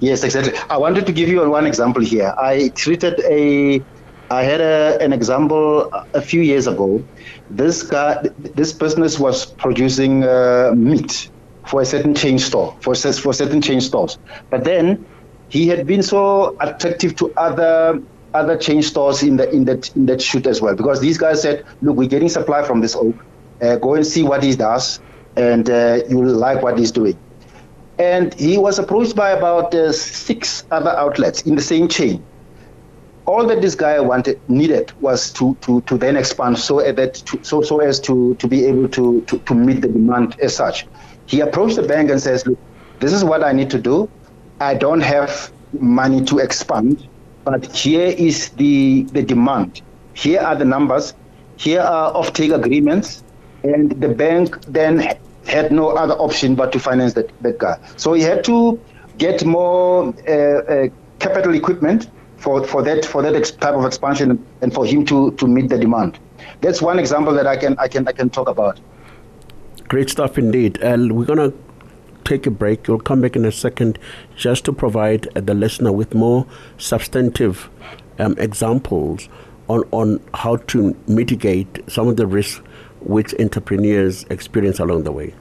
[0.00, 0.52] Yes, exactly.
[0.68, 2.34] I wanted to give you one example here.
[2.36, 3.82] I treated a,
[4.30, 7.02] I had a, an example a few years ago.
[7.50, 11.30] This guy, this business was producing uh, meat
[11.66, 14.18] for a certain chain store, for, for certain chain stores.
[14.50, 15.06] But then
[15.48, 18.02] he had been so attractive to other
[18.34, 21.40] other chain stores in the in that in that shoot as well because these guys
[21.40, 23.14] said, look, we're getting supply from this oak.
[23.62, 25.00] Uh, go and see what he does,
[25.36, 27.16] and uh, you'll like what he's doing.
[27.98, 32.24] And he was approached by about uh, six other outlets in the same chain.
[33.26, 37.42] All that this guy wanted needed was to to, to then expand so that to,
[37.44, 40.86] so so as to to be able to, to to meet the demand as such.
[41.26, 42.58] He approached the bank and says, look,
[42.98, 44.10] this is what I need to do.
[44.60, 47.08] I don't have money to expand
[47.44, 49.82] but here is the, the demand.
[50.14, 51.14] Here are the numbers.
[51.56, 53.22] Here are off-take agreements.
[53.62, 57.78] And the bank then had no other option but to finance that, that guy.
[57.96, 58.80] So he had to
[59.18, 64.72] get more uh, uh, capital equipment for, for that for that type of expansion and
[64.72, 66.18] for him to, to meet the demand.
[66.60, 68.80] That's one example that I can I can I can talk about.
[69.88, 70.78] Great stuff indeed.
[70.82, 71.52] And we're gonna
[72.24, 72.88] take a break.
[72.88, 73.98] We'll come back in a second
[74.36, 76.46] just to provide the listener with more
[76.78, 77.68] substantive
[78.18, 79.28] um, examples
[79.68, 82.60] on, on how to mitigate some of the risks
[83.00, 85.34] which entrepreneurs experience along the way.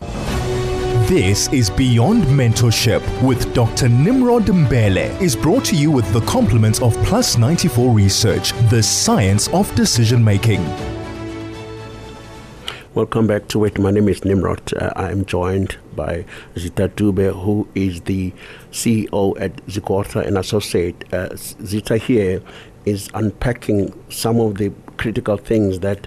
[1.07, 3.89] This is Beyond Mentorship with Dr.
[3.89, 9.49] Nimrod Mbele is brought to you with the compliments of Plus 94 Research, the science
[9.49, 10.63] of decision making.
[12.95, 13.79] Welcome back to it.
[13.79, 14.71] My name is Nimrod.
[14.71, 18.31] Uh, I am joined by Zitha Dube, who is the
[18.71, 21.03] CEO at Zigorta and Associate.
[21.11, 22.43] Uh, Zitha here
[22.85, 26.05] is unpacking some of the critical things that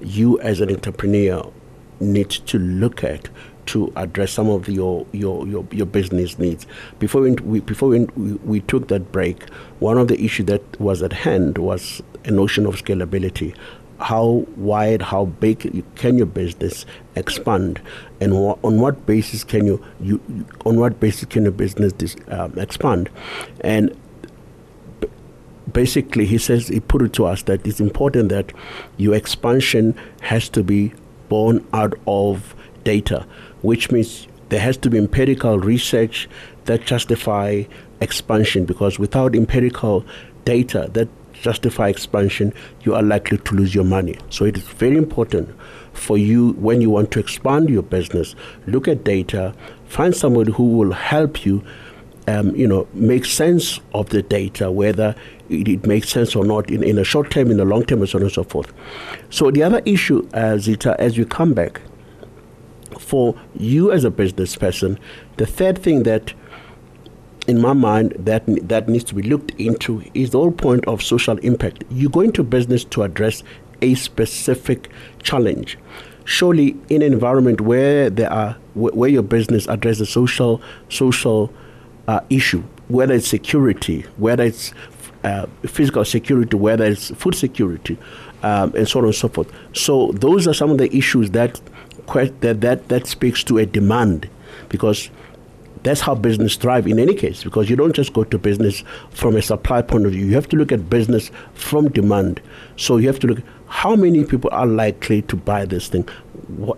[0.00, 1.52] you as an entrepreneur
[1.98, 3.28] need to look at
[3.66, 6.68] to address some of your your, your, your business needs.
[7.00, 11.12] Before we before we, we, took that break, one of the issues that was at
[11.12, 13.56] hand was a notion of scalability
[14.00, 17.80] how wide, how big can your business expand,
[18.20, 20.20] and wh- on what basis can you, you
[20.64, 23.10] on what basis can your business dis, um, expand,
[23.60, 23.96] and
[25.00, 25.08] b-
[25.72, 28.52] basically he says he put it to us that it's important that
[28.96, 30.92] your expansion has to be
[31.28, 33.26] born out of data,
[33.62, 36.28] which means there has to be empirical research
[36.64, 37.64] that justify
[38.00, 40.04] expansion because without empirical
[40.44, 41.08] data that
[41.42, 44.16] justify expansion, you are likely to lose your money.
[44.30, 45.48] So it is very important
[45.92, 48.34] for you when you want to expand your business,
[48.66, 49.54] look at data,
[49.86, 51.62] find somebody who will help you.
[52.26, 55.14] Um, you know, make sense of the data, whether
[55.48, 58.00] it, it, makes sense or not in, in a short term, in a long term,
[58.00, 58.70] and so on and so forth.
[59.30, 61.80] So the other issue, uh, Zitha, as you come back,
[62.98, 64.98] for you as a business person,
[65.38, 66.34] the third thing that
[67.48, 71.02] in my mind that that needs to be looked into is the whole point of
[71.02, 71.82] social impact.
[71.90, 73.42] You go into business to address
[73.82, 74.90] a specific
[75.22, 75.78] challenge.
[76.24, 81.50] Surely, in an environment where there are where your business addresses social social
[82.06, 84.74] uh, issue, whether it's security, whether it's
[85.24, 87.96] uh, physical security, whether it's food security,
[88.42, 89.50] um, and so on and so forth.
[89.72, 91.60] So those are some of the issues that
[92.42, 94.28] that that, that speaks to a demand,
[94.68, 95.10] because
[95.82, 99.36] that's how business thrive in any case because you don't just go to business from
[99.36, 100.26] a supply point of view.
[100.26, 102.40] You have to look at business from demand.
[102.76, 106.08] So you have to look how many people are likely to buy this thing?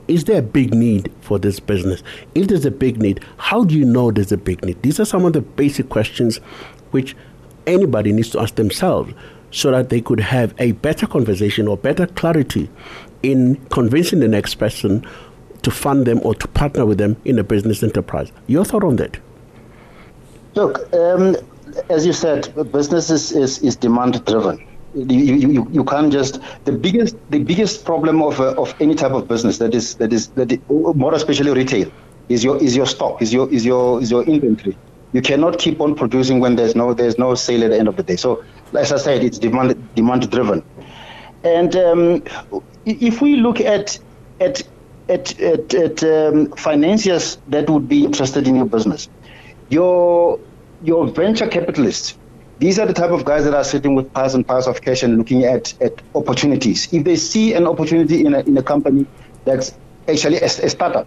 [0.08, 2.02] Is there a big need for this business?
[2.34, 4.82] If there's a big need how do you know there's a big need?
[4.82, 6.38] These are some of the basic questions
[6.90, 7.16] which
[7.66, 9.14] anybody needs to ask themselves
[9.52, 12.68] so that they could have a better conversation or better clarity
[13.22, 15.06] in convincing the next person
[15.60, 18.32] to fund them or to partner with them in a business enterprise.
[18.46, 19.18] Your thought on that?
[20.54, 21.36] Look, um,
[21.88, 24.66] as you said, business is, is, is demand driven.
[24.94, 29.12] You, you, you can't just the biggest the biggest problem of, uh, of any type
[29.12, 31.88] of business that is that is that is, more especially retail
[32.28, 34.76] is your is your stock is your is your is your inventory
[35.12, 37.94] you cannot keep on producing when there's no there's no sale at the end of
[37.94, 38.42] the day so
[38.76, 40.60] as i said it's demand demand driven
[41.44, 42.22] and um,
[42.84, 43.96] if we look at
[44.40, 44.62] at
[45.08, 49.08] at, at, at um, financiers that would be interested in your business,
[49.68, 50.38] your
[50.82, 52.16] your venture capitalists,
[52.58, 55.02] these are the type of guys that are sitting with piles and piles of cash
[55.02, 56.92] and looking at, at opportunities.
[56.92, 59.06] If they see an opportunity in a, in a company
[59.44, 59.74] that's
[60.08, 61.06] actually a, a startup,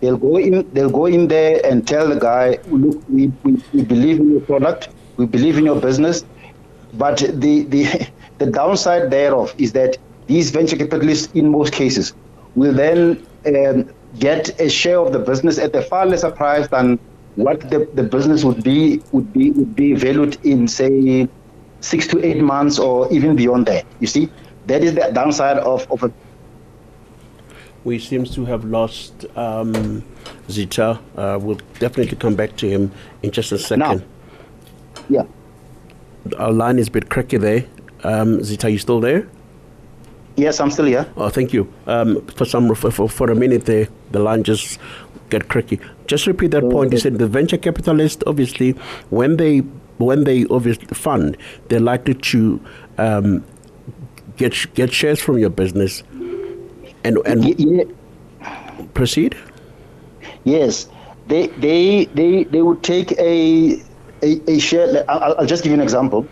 [0.00, 3.82] they'll go in they'll go in there and tell the guy, look, we, we, we
[3.82, 6.24] believe in your product, we believe in your business,
[6.94, 8.08] but the the
[8.38, 12.14] the downside thereof is that these venture capitalists, in most cases,
[12.54, 13.88] will then um,
[14.18, 16.98] get a share of the business at a far lesser price than
[17.36, 21.28] what the, the business would be would be would be valued in say
[21.80, 23.86] six to eight months or even beyond that.
[24.00, 24.28] You see,
[24.66, 26.12] that is the downside of, of a
[27.84, 30.04] we seem to have lost um,
[30.48, 31.00] Zitha.
[31.16, 32.92] Uh, we'll definitely come back to him
[33.22, 33.80] in just a second.
[33.80, 34.02] Now,
[35.08, 35.24] yeah.
[36.38, 37.64] Our line is a bit cracky there.
[38.04, 39.28] Um, Zitha, you still there?
[40.36, 41.06] Yes, I'm still here.
[41.16, 41.72] Oh, thank you.
[41.86, 44.78] Um, for some for, for a minute there, the line just
[45.30, 45.78] get cracky.
[46.06, 46.92] Just repeat that point.
[46.92, 48.72] You said the venture capitalists, obviously,
[49.10, 49.58] when they
[49.98, 51.36] when they obviously fund,
[51.68, 52.60] they're likely to
[52.98, 53.44] um,
[54.36, 56.02] get get shares from your business,
[57.04, 57.84] and and yeah.
[58.94, 59.36] proceed.
[60.44, 60.88] Yes,
[61.26, 63.82] they they they they would take a
[64.22, 65.04] a, a share.
[65.10, 66.26] I'll, I'll just give you an example.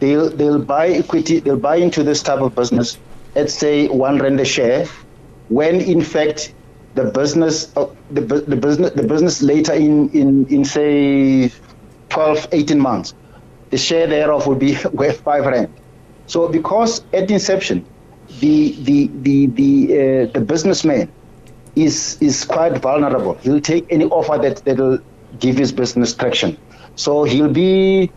[0.00, 1.38] They'll they'll buy equity.
[1.40, 2.98] They'll buy into this type of business
[3.36, 4.86] let's say one rand a share,
[5.48, 6.54] when in fact
[6.94, 11.52] the business, uh, the, the business, the business later in, in, in say
[12.08, 13.14] 12, 18 months,
[13.70, 15.72] the share thereof will be worth five rand.
[16.26, 17.86] So because at inception,
[18.40, 21.12] the the the the uh, the businessman
[21.76, 23.34] is is quite vulnerable.
[23.34, 24.98] He'll take any offer that that'll
[25.38, 26.58] give his business traction.
[26.96, 28.10] So he'll be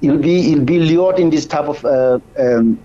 [0.00, 2.82] he'll be he'll be lured in this type of uh, um,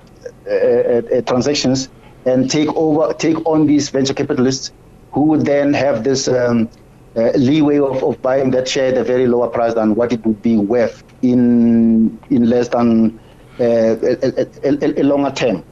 [1.25, 1.89] transactions
[2.25, 4.71] and take over, take on these venture capitalists
[5.11, 6.69] who would then have this um,
[7.15, 10.23] uh, leeway of, of buying that share at a very lower price than what it
[10.25, 13.17] would be worth in in less than
[13.59, 15.63] uh, a, a, a, longer term.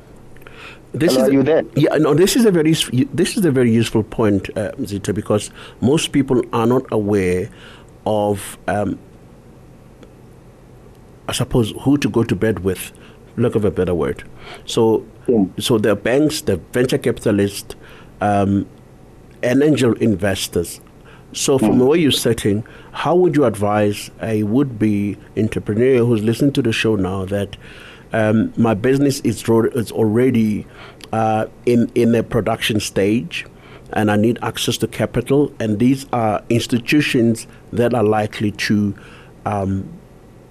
[0.94, 1.64] This Hello, is you there?
[1.76, 2.14] Yeah, no.
[2.14, 5.52] This is a very this is a very useful point, uh, Zitha, because
[5.82, 7.50] most people are not aware
[8.06, 8.98] of, um,
[11.28, 12.92] I suppose, who to go to bed with
[13.38, 14.24] lack of a better word.
[14.66, 15.46] So, yeah.
[15.60, 17.76] so the banks, the venture capitalists,
[18.22, 18.68] um,
[19.44, 20.82] and angel investors.
[21.34, 21.86] So, from yeah.
[21.86, 26.96] where you're sitting, how would you advise a would-be entrepreneur who's listening to the show
[26.96, 27.58] now that
[28.14, 30.66] um, my business is, ro- is already
[31.12, 33.46] uh, in in a production stage?
[33.94, 35.54] and I need access to capital.
[35.60, 38.96] And these are institutions that are likely to
[39.46, 39.88] um,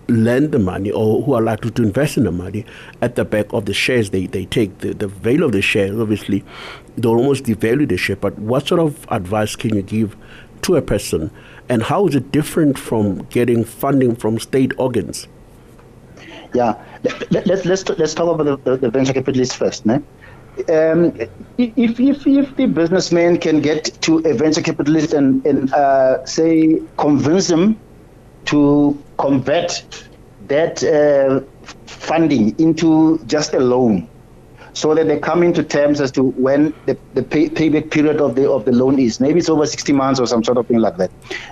[0.08, 2.64] lend the money or who are likely to invest in the money
[3.00, 4.78] at the back of the shares they, they take.
[4.78, 6.44] The, the value of the shares, obviously,
[6.96, 8.16] they almost devalue the share.
[8.16, 10.16] But what sort of advice can you give
[10.62, 11.30] to a person?
[11.68, 15.28] And how is it different from getting funding from state organs?
[16.54, 16.80] Yeah,
[17.30, 19.86] let, us let's, let's talk about the, the, the venture capitalists first.
[19.86, 20.02] né?
[20.68, 21.12] Um,
[21.58, 26.80] if, if, if the businessman can get to a venture capitalist and, and uh, say
[26.96, 27.76] convince him
[28.46, 29.84] to convert
[30.48, 31.40] that uh,
[31.86, 34.08] funding into just a loan
[34.74, 38.34] so that they come into terms as to when the, the pay, payback period of
[38.34, 39.20] the of the loan is.
[39.20, 41.10] Maybe it's over 60 months or some sort of thing like that.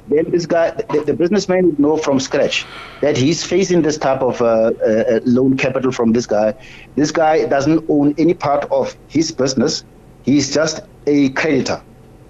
[0.09, 2.66] Then this guy, the, the businessman would know from scratch
[3.01, 6.55] that he's facing this type of uh, uh, loan capital from this guy.
[6.97, 9.84] This guy doesn't own any part of his business.
[10.24, 11.80] He's just a creditor,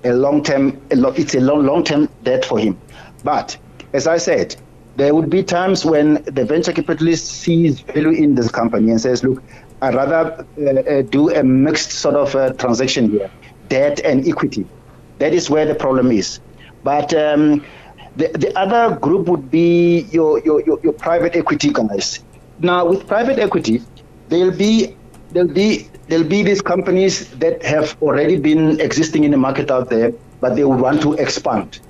[0.04, 0.80] a long term.
[0.90, 2.78] It's a long long term debt for him.
[3.24, 3.56] But
[3.92, 4.56] as I said,
[4.96, 9.24] there would be times when the venture capitalist sees value in this company and says,
[9.24, 9.42] look,
[9.80, 13.30] I'd rather uh, uh, do a mixed sort of uh, transaction here,
[13.68, 14.66] debt and equity.
[15.18, 16.40] That is where the problem is.
[16.84, 17.64] But um,
[18.16, 22.20] the, the other group would be your, your, your, your private equity guys.
[22.58, 23.82] Now, with private equity,
[24.28, 24.96] there'll be
[25.30, 29.88] there'll be there'll be these companies that have already been existing in the market out
[29.88, 31.80] there, but they would want to expand.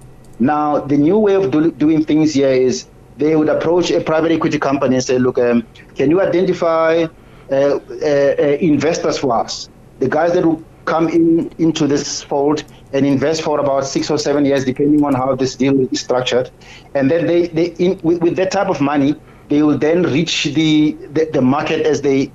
[0.42, 4.32] Now, the new way of do, doing things here is they would approach a private
[4.32, 5.64] equity company and say, look, um,
[5.94, 7.06] can you identify
[7.48, 9.68] uh, uh, uh investors for us?
[10.00, 14.18] The guys that will come in into this fold and invest for about six or
[14.18, 16.50] seven years, depending on how this deal is structured.
[16.96, 19.14] And then they, they in, with, with that type of money,
[19.48, 22.32] they will then reach the, the, the market as they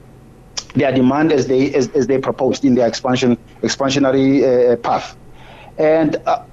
[0.75, 5.17] their demand as they as, as they proposed in their expansion expansionary uh, path.
[5.77, 6.43] And uh,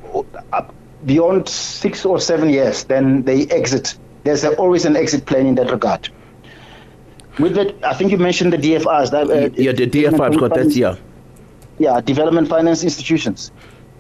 [1.07, 3.97] beyond six or seven years, then they exit.
[4.25, 6.09] There's a, always an exit plan in that regard.
[7.39, 9.11] With that, I think you mentioned the DFIs.
[9.11, 10.97] That, uh, yeah, the DFIs got that, yeah.
[11.79, 13.51] Yeah, development finance institutions.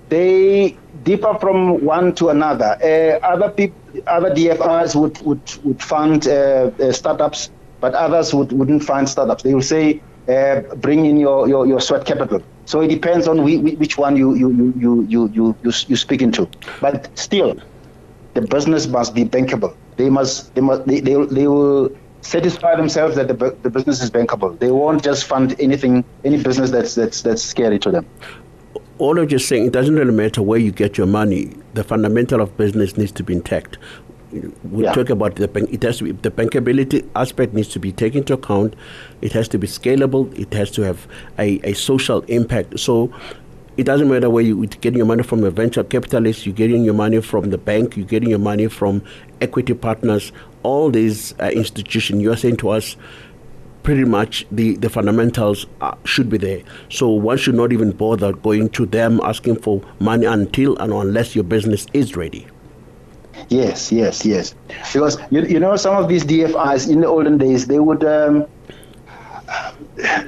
[0.08, 2.78] They differ from one to another.
[2.82, 3.76] Uh, other people,
[4.06, 7.50] other DFIs would would would fund uh, uh, startups,
[7.80, 9.42] but others would wouldn't fund startups.
[9.42, 12.42] They will say, uh, bring in your, your, your sweat capital.
[12.66, 16.48] So it depends on which one you you you you you you you speak into.
[16.80, 17.56] But still,
[18.34, 19.76] the business must be bankable.
[19.96, 21.94] They must they must they they, they will
[22.24, 24.58] satisfy themselves that the, the business is bankable.
[24.58, 28.06] They won't just fund anything, any business that's that's that's scary to them.
[28.98, 31.52] All of just saying, it doesn't really matter where you get your money.
[31.74, 33.76] The fundamental of business needs to be intact.
[34.70, 34.92] We yeah.
[34.92, 35.72] talk about the bank.
[35.72, 38.74] It has to be the bankability aspect needs to be taken into account.
[39.20, 40.36] It has to be scalable.
[40.38, 41.06] It has to have
[41.38, 42.80] a, a social impact.
[42.80, 43.12] So
[43.76, 46.94] it doesn't matter where you getting your money from a venture capitalist, you're getting your
[46.94, 49.02] money from the bank, you're getting your money from
[49.40, 50.32] equity partners,
[50.62, 52.22] all these uh, institutions.
[52.22, 52.96] You're saying to us,
[53.82, 56.62] pretty much the, the fundamentals uh, should be there.
[56.88, 61.34] So one should not even bother going to them asking for money until and unless
[61.34, 62.46] your business is ready.
[63.48, 64.54] Yes, yes, yes.
[64.92, 68.46] Because you, you know some of these DFIs in the olden days they would um,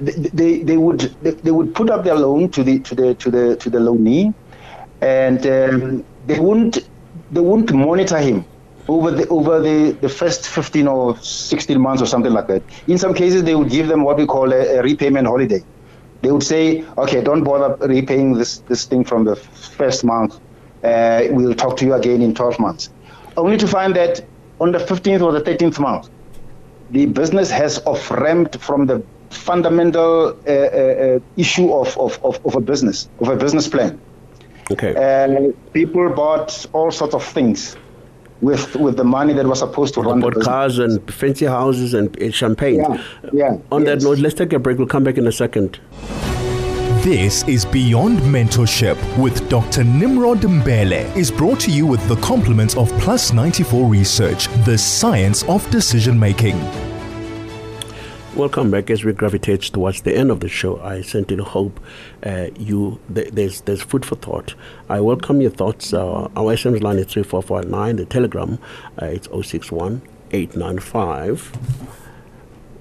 [0.00, 3.56] they, they would they, would put up their loan to the to the to the
[3.56, 4.34] to the loanee,
[5.00, 6.78] and um, they wouldn't
[7.30, 8.46] they wouldn't monitor him
[8.88, 12.64] over the over the, the first 15 or 16 months or something like that.
[12.86, 15.64] In some cases, they would give them what we call a, a repayment holiday.
[16.22, 20.34] They would say, okay, don't bother repaying this this thing from the first month.
[20.82, 22.90] Uh, we'll talk to you again in 12 months.
[23.36, 24.24] Only to find that
[24.60, 26.08] on the 15th or the 13th month,
[26.90, 32.54] the business has off-ramped from the fundamental uh, uh, uh, issue of, of, of, of,
[32.54, 34.00] a business, of a business plan.
[34.70, 34.94] Okay.
[34.96, 37.76] And people bought all sorts of things
[38.42, 42.14] with with the money that was supposed to run bought cars and fancy houses and,
[42.18, 42.80] and champagne.
[42.80, 43.02] Yeah.
[43.32, 44.02] yeah On yes.
[44.02, 44.78] that note, let's take a break.
[44.78, 45.80] We'll come back in a second.
[47.06, 49.84] This is Beyond Mentorship with Dr.
[49.84, 55.44] Nimrod Mbele is brought to you with the compliments of Plus 94 Research, the science
[55.44, 56.58] of decision making.
[58.34, 60.80] Welcome back as we gravitate towards the end of the show.
[60.80, 61.78] I sincerely hope
[62.24, 64.56] uh, you th- there's there's food for thought.
[64.88, 65.92] I welcome your thoughts.
[65.92, 67.96] Uh, our SMS line is 3449.
[67.96, 68.58] The Telegram,
[69.00, 70.02] uh, it's 061
[70.32, 71.52] 895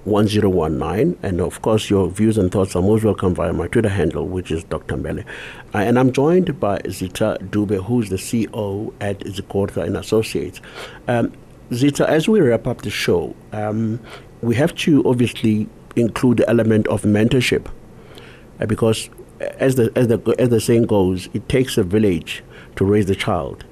[0.06, 1.18] 1019.
[1.22, 4.50] And of course, your views and thoughts are most welcome via my Twitter handle, which
[4.50, 4.96] is Dr.
[4.96, 5.24] Mbele.
[5.74, 10.60] Uh, and I'm joined by Zitha Dube, who's the CEO at Zigorta and Associates.
[11.08, 11.32] Um,
[11.70, 14.00] Zitha, as we wrap up the show, um,
[14.40, 17.68] we have to obviously include the element of mentorship
[18.60, 22.42] uh, because as the, as, the, as the saying goes, it takes a village
[22.76, 23.64] to raise the child.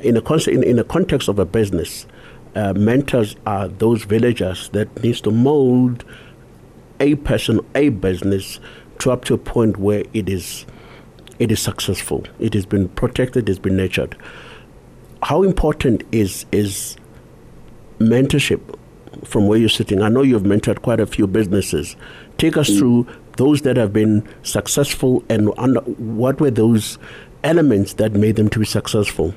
[0.00, 2.06] In a, in, in the context of a business,
[2.54, 6.04] uh, mentors are those villagers that needs to mold
[7.00, 8.60] a person, a business,
[9.00, 10.66] to up to a point where it is
[11.38, 12.24] it is successful.
[12.38, 13.48] It has been protected.
[13.48, 14.16] It's been nurtured.
[15.22, 16.96] How important is is
[17.98, 18.60] mentorship
[19.24, 20.02] from where you're sitting?
[20.02, 21.96] I know you've mentored quite a few businesses.
[22.38, 22.78] Take us mm.
[22.78, 26.98] through those that have been successful and under, what were those
[27.42, 29.34] elements that made them to be successful?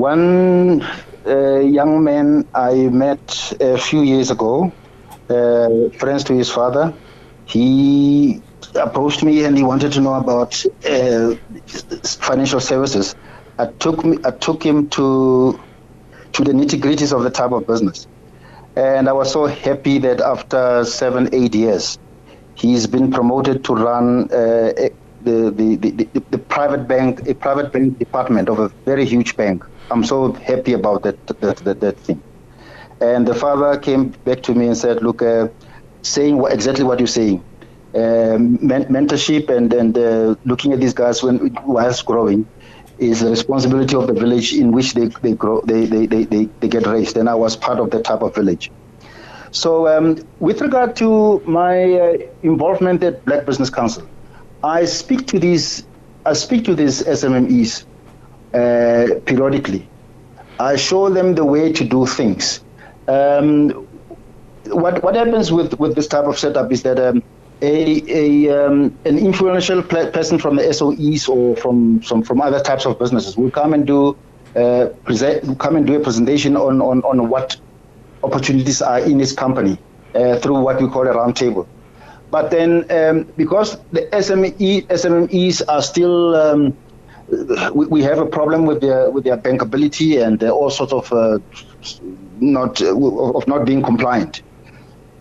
[0.00, 0.80] One
[1.26, 4.72] uh, young man I met a few years ago,
[5.28, 6.94] uh, friends to his father,
[7.44, 8.40] he
[8.74, 11.34] approached me and he wanted to know about uh,
[12.02, 13.14] financial services.
[13.58, 15.60] I took me, I took him to
[16.32, 18.06] to the nitty gritties of the type of business,
[18.76, 21.98] and I was so happy that after seven eight years,
[22.54, 24.72] he's been promoted to run uh,
[25.22, 29.36] the, the, the, the, the private bank, a private bank department of a very huge
[29.36, 29.62] bank.
[29.90, 32.22] I'm so happy about that that, that, that thing.
[33.00, 35.48] And the father came back to me and said, look, uh,
[36.04, 37.44] saying exactly what you're saying.
[37.94, 42.48] Um, men- mentorship and, and uh, looking at these guys when whilst growing
[42.98, 46.50] is the responsibility of the village in which they, they grow they, they, they, they,
[46.60, 48.70] they get raised and I was part of that type of village.
[49.52, 52.12] So um, with regard to my uh,
[52.42, 54.08] involvement at Black Business Council,
[54.62, 55.86] I speak to these
[56.24, 57.84] I speak to these SMMEs
[58.54, 59.88] uh, periodically.
[60.58, 62.60] I show them the way to do things.
[63.08, 63.70] Um,
[64.66, 67.22] what what happens with, with this type of setup is that um,
[67.62, 72.86] a, a um, an influential person from the SOEs or from some from other types
[72.86, 74.16] of businesses will come and do
[74.56, 77.56] uh, present come and do a presentation on, on, on what
[78.22, 79.78] opportunities are in his company
[80.14, 81.66] uh, through what we call a roundtable.
[82.30, 86.76] But then, um, because the SME SMEs are still um,
[87.74, 91.38] we, we, have a problem with their with their bankability and all sorts of uh,
[92.40, 94.42] not of not being compliant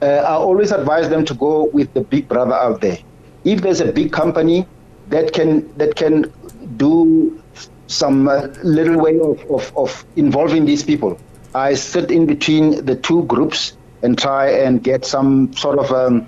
[0.01, 2.97] uh, I always advise them to go with the big brother out there.
[3.43, 4.66] If there's a big company
[5.10, 6.32] that can that can
[6.78, 7.41] do
[7.88, 11.20] some uh, little way of, of, of involving these people,
[11.55, 16.28] I sit in between the two groups and try and get some sort of um,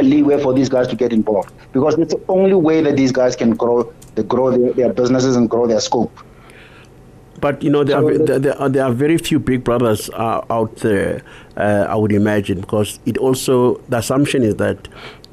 [0.00, 3.36] leeway for these guys to get involved because it's the only way that these guys
[3.36, 6.12] can grow, they grow their, their businesses and grow their scope.
[7.40, 10.10] But you know there, so are, there, there, are, there are very few big brothers
[10.10, 11.22] uh, out there.
[11.56, 14.88] Uh, I would imagine because it also the assumption is that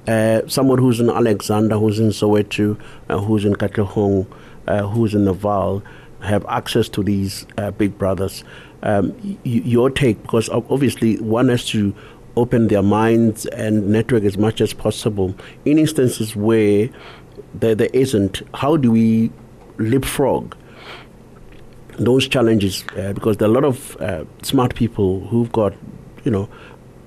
[0.07, 2.79] uh, someone who's in Alexandra, who's in Soweto,
[3.09, 4.25] uh, who's in Katlehong,
[4.67, 5.83] uh, who's in Naval,
[6.21, 8.45] have access to these uh, big brothers.
[8.83, 11.93] Um, y- your take, because obviously one has to
[12.37, 15.35] open their minds and network as much as possible.
[15.65, 16.89] In instances where
[17.53, 19.31] there, there isn't, how do we
[19.77, 20.55] leapfrog?
[21.97, 25.73] those challenges uh, because there are a lot of uh, smart people who've got,
[26.23, 26.47] you know,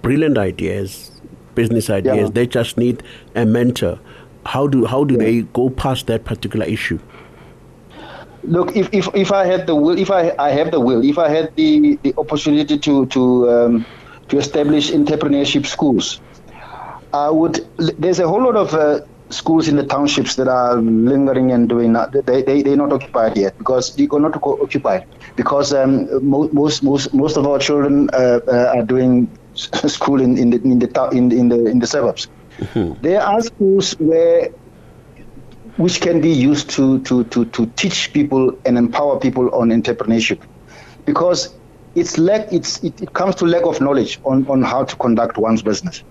[0.02, 1.20] brilliant ideas,
[1.54, 2.16] business ideas.
[2.16, 2.28] Yeah.
[2.32, 3.02] They just need
[3.34, 3.98] a mentor.
[4.46, 5.24] How do how do yeah.
[5.24, 6.98] they go past that particular issue?
[8.42, 11.18] Look, if, if, if I had the will, if I, I have the will, if
[11.18, 13.86] I had the, the opportunity to to um,
[14.28, 16.20] to establish entrepreneurship schools,
[17.12, 17.66] I would.
[17.76, 19.00] There's a whole lot of uh,
[19.30, 23.36] schools in the townships that are lingering and doing that, they, they, they're not occupied
[23.36, 25.06] yet because they're not occupied
[25.36, 30.50] because um, most, most, most of our children uh, uh, are doing school in, in,
[30.50, 32.28] the, in, the, in, in, the, in the suburbs.
[32.58, 33.00] Mm-hmm.
[33.02, 34.50] There are schools where
[35.76, 40.38] which can be used to, to, to, to teach people and empower people on entrepreneurship
[41.06, 41.54] because
[41.94, 45.38] it's lack, it's, it, it comes to lack of knowledge on, on how to conduct
[45.38, 46.02] one's business.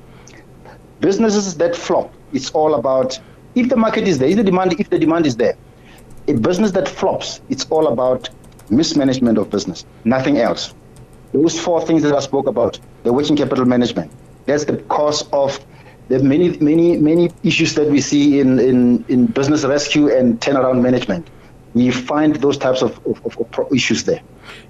[0.99, 3.19] Businesses that flop it's all about
[3.55, 5.55] if the market is there, if the demand, if the demand is there.
[6.27, 8.29] A business that flops, it's all about
[8.69, 10.73] mismanagement of business, nothing else.
[11.33, 14.11] Those four things that I spoke about, the working capital management,
[14.45, 15.59] that's the cause of
[16.09, 20.81] the many, many, many issues that we see in, in, in business rescue and turnaround
[20.81, 21.27] management.
[21.75, 24.21] We find those types of, of, of issues there.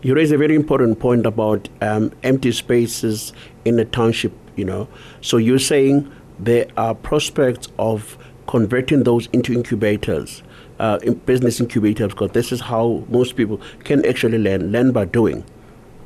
[0.02, 3.32] You raise a very important point about um, empty spaces
[3.64, 4.90] in a township, you know.
[5.22, 8.18] So you're saying there are prospects of
[8.48, 10.42] converting those into incubators,
[10.80, 15.06] uh, in business incubators, because this is how most people can actually learn, learn by
[15.06, 15.44] doing.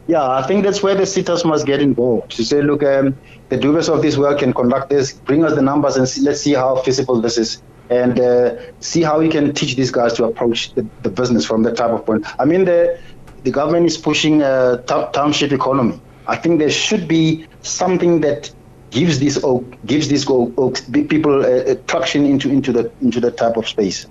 [0.07, 3.17] Yeah, I think that's where the SETAs must get involved to say, look, um,
[3.47, 6.41] the doers of this work can conduct this, bring us the numbers, and see, let's
[6.41, 10.25] see how feasible this is, and uh, see how we can teach these guys to
[10.25, 12.25] approach the, the, business from that type of point.
[12.37, 12.99] I mean, the
[13.43, 16.01] the government is pushing a township economy.
[16.27, 18.51] I think there should be something that
[18.93, 19.43] gives this
[19.85, 24.05] gives these people a, a traction into into the into that type of space.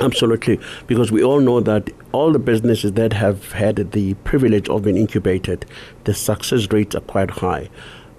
[0.00, 4.82] Absolutely, because we all know that all the businesses that have had the privilege of
[4.82, 5.66] being incubated,
[6.04, 7.68] the success rates are quite high.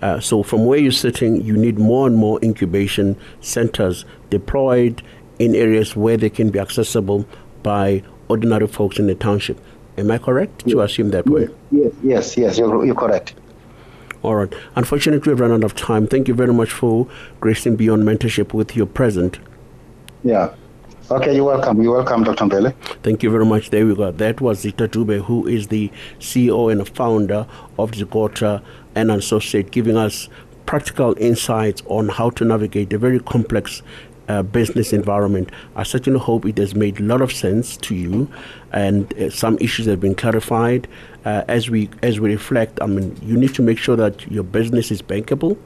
[0.02, 5.02] Uh, so, from where you're sitting, you need more and more incubation centers deployed
[5.40, 7.26] in areas where they can be accessible
[7.64, 9.58] by ordinary folks in the township.
[9.98, 10.74] Am I correct yes.
[10.74, 11.48] to assume that way?
[11.72, 13.36] Yes, yes, yes, you're, you're correct.
[14.22, 14.54] All right.
[14.76, 16.08] Unfortunately, we've run out of time.
[16.08, 17.08] Thank you very much for
[17.40, 19.40] gracing beyond mentorship with your present.
[20.24, 20.54] Yeah.
[21.12, 21.82] Okay, you're welcome.
[21.82, 22.46] You're welcome, Dr.
[22.46, 22.74] Mbele.
[23.02, 23.72] Thank you very much.
[23.72, 24.12] There we go.
[24.12, 25.90] That was Zitha Dube, who is the
[26.20, 27.48] CEO and founder
[27.80, 28.62] of Zigorta
[28.94, 30.30] and Associate, giving us
[30.68, 33.82] practical insights on how to navigate a very complex
[34.28, 35.50] uh, business environment.
[35.76, 38.32] I certainly hope it has made a lot of sense to you,
[38.72, 40.88] and uh, some issues have been clarified.
[41.26, 44.44] Uh, as we as we reflect, I mean, you need to make sure that your
[44.44, 45.58] business is bankable.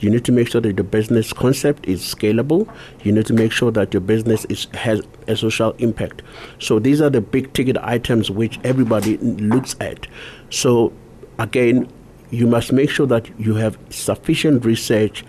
[0.00, 2.72] You need to make sure that the business concept is scalable.
[3.02, 6.22] You need to make sure that your business is, has a social impact.
[6.58, 10.06] So these are the big ticket items which everybody looks at.
[10.48, 10.92] So
[11.38, 11.86] again,
[12.30, 15.24] you must make sure that you have sufficient research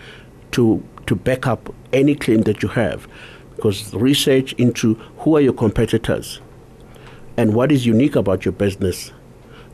[0.52, 3.08] to to back up any claim that you have
[3.56, 6.40] because research into who are your competitors
[7.38, 9.12] and what is unique about your business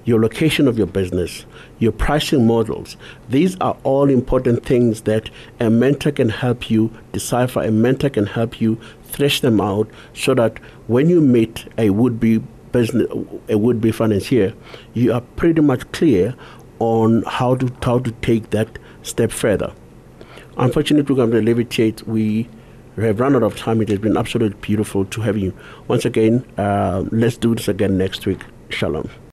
[0.08, 1.46] your location of your business,
[1.80, 2.96] your pricing models.
[3.28, 5.30] These are all important things that
[5.60, 7.62] a mentor can help you decipher.
[7.62, 12.38] A mentor can help you thresh them out so that when you meet a would-be
[12.72, 13.06] business,
[13.50, 14.54] a would-be financier,
[14.94, 16.36] you are pretty much clear
[16.80, 19.74] on how to how to take that step further.
[20.56, 22.08] Unfortunately, we're going to it.
[22.08, 22.48] We
[22.96, 23.82] have run out of time.
[23.82, 25.54] It has been absolutely beautiful to have you.
[25.90, 28.42] Once again, uh, let's do this again next week.
[28.70, 29.10] Shalom.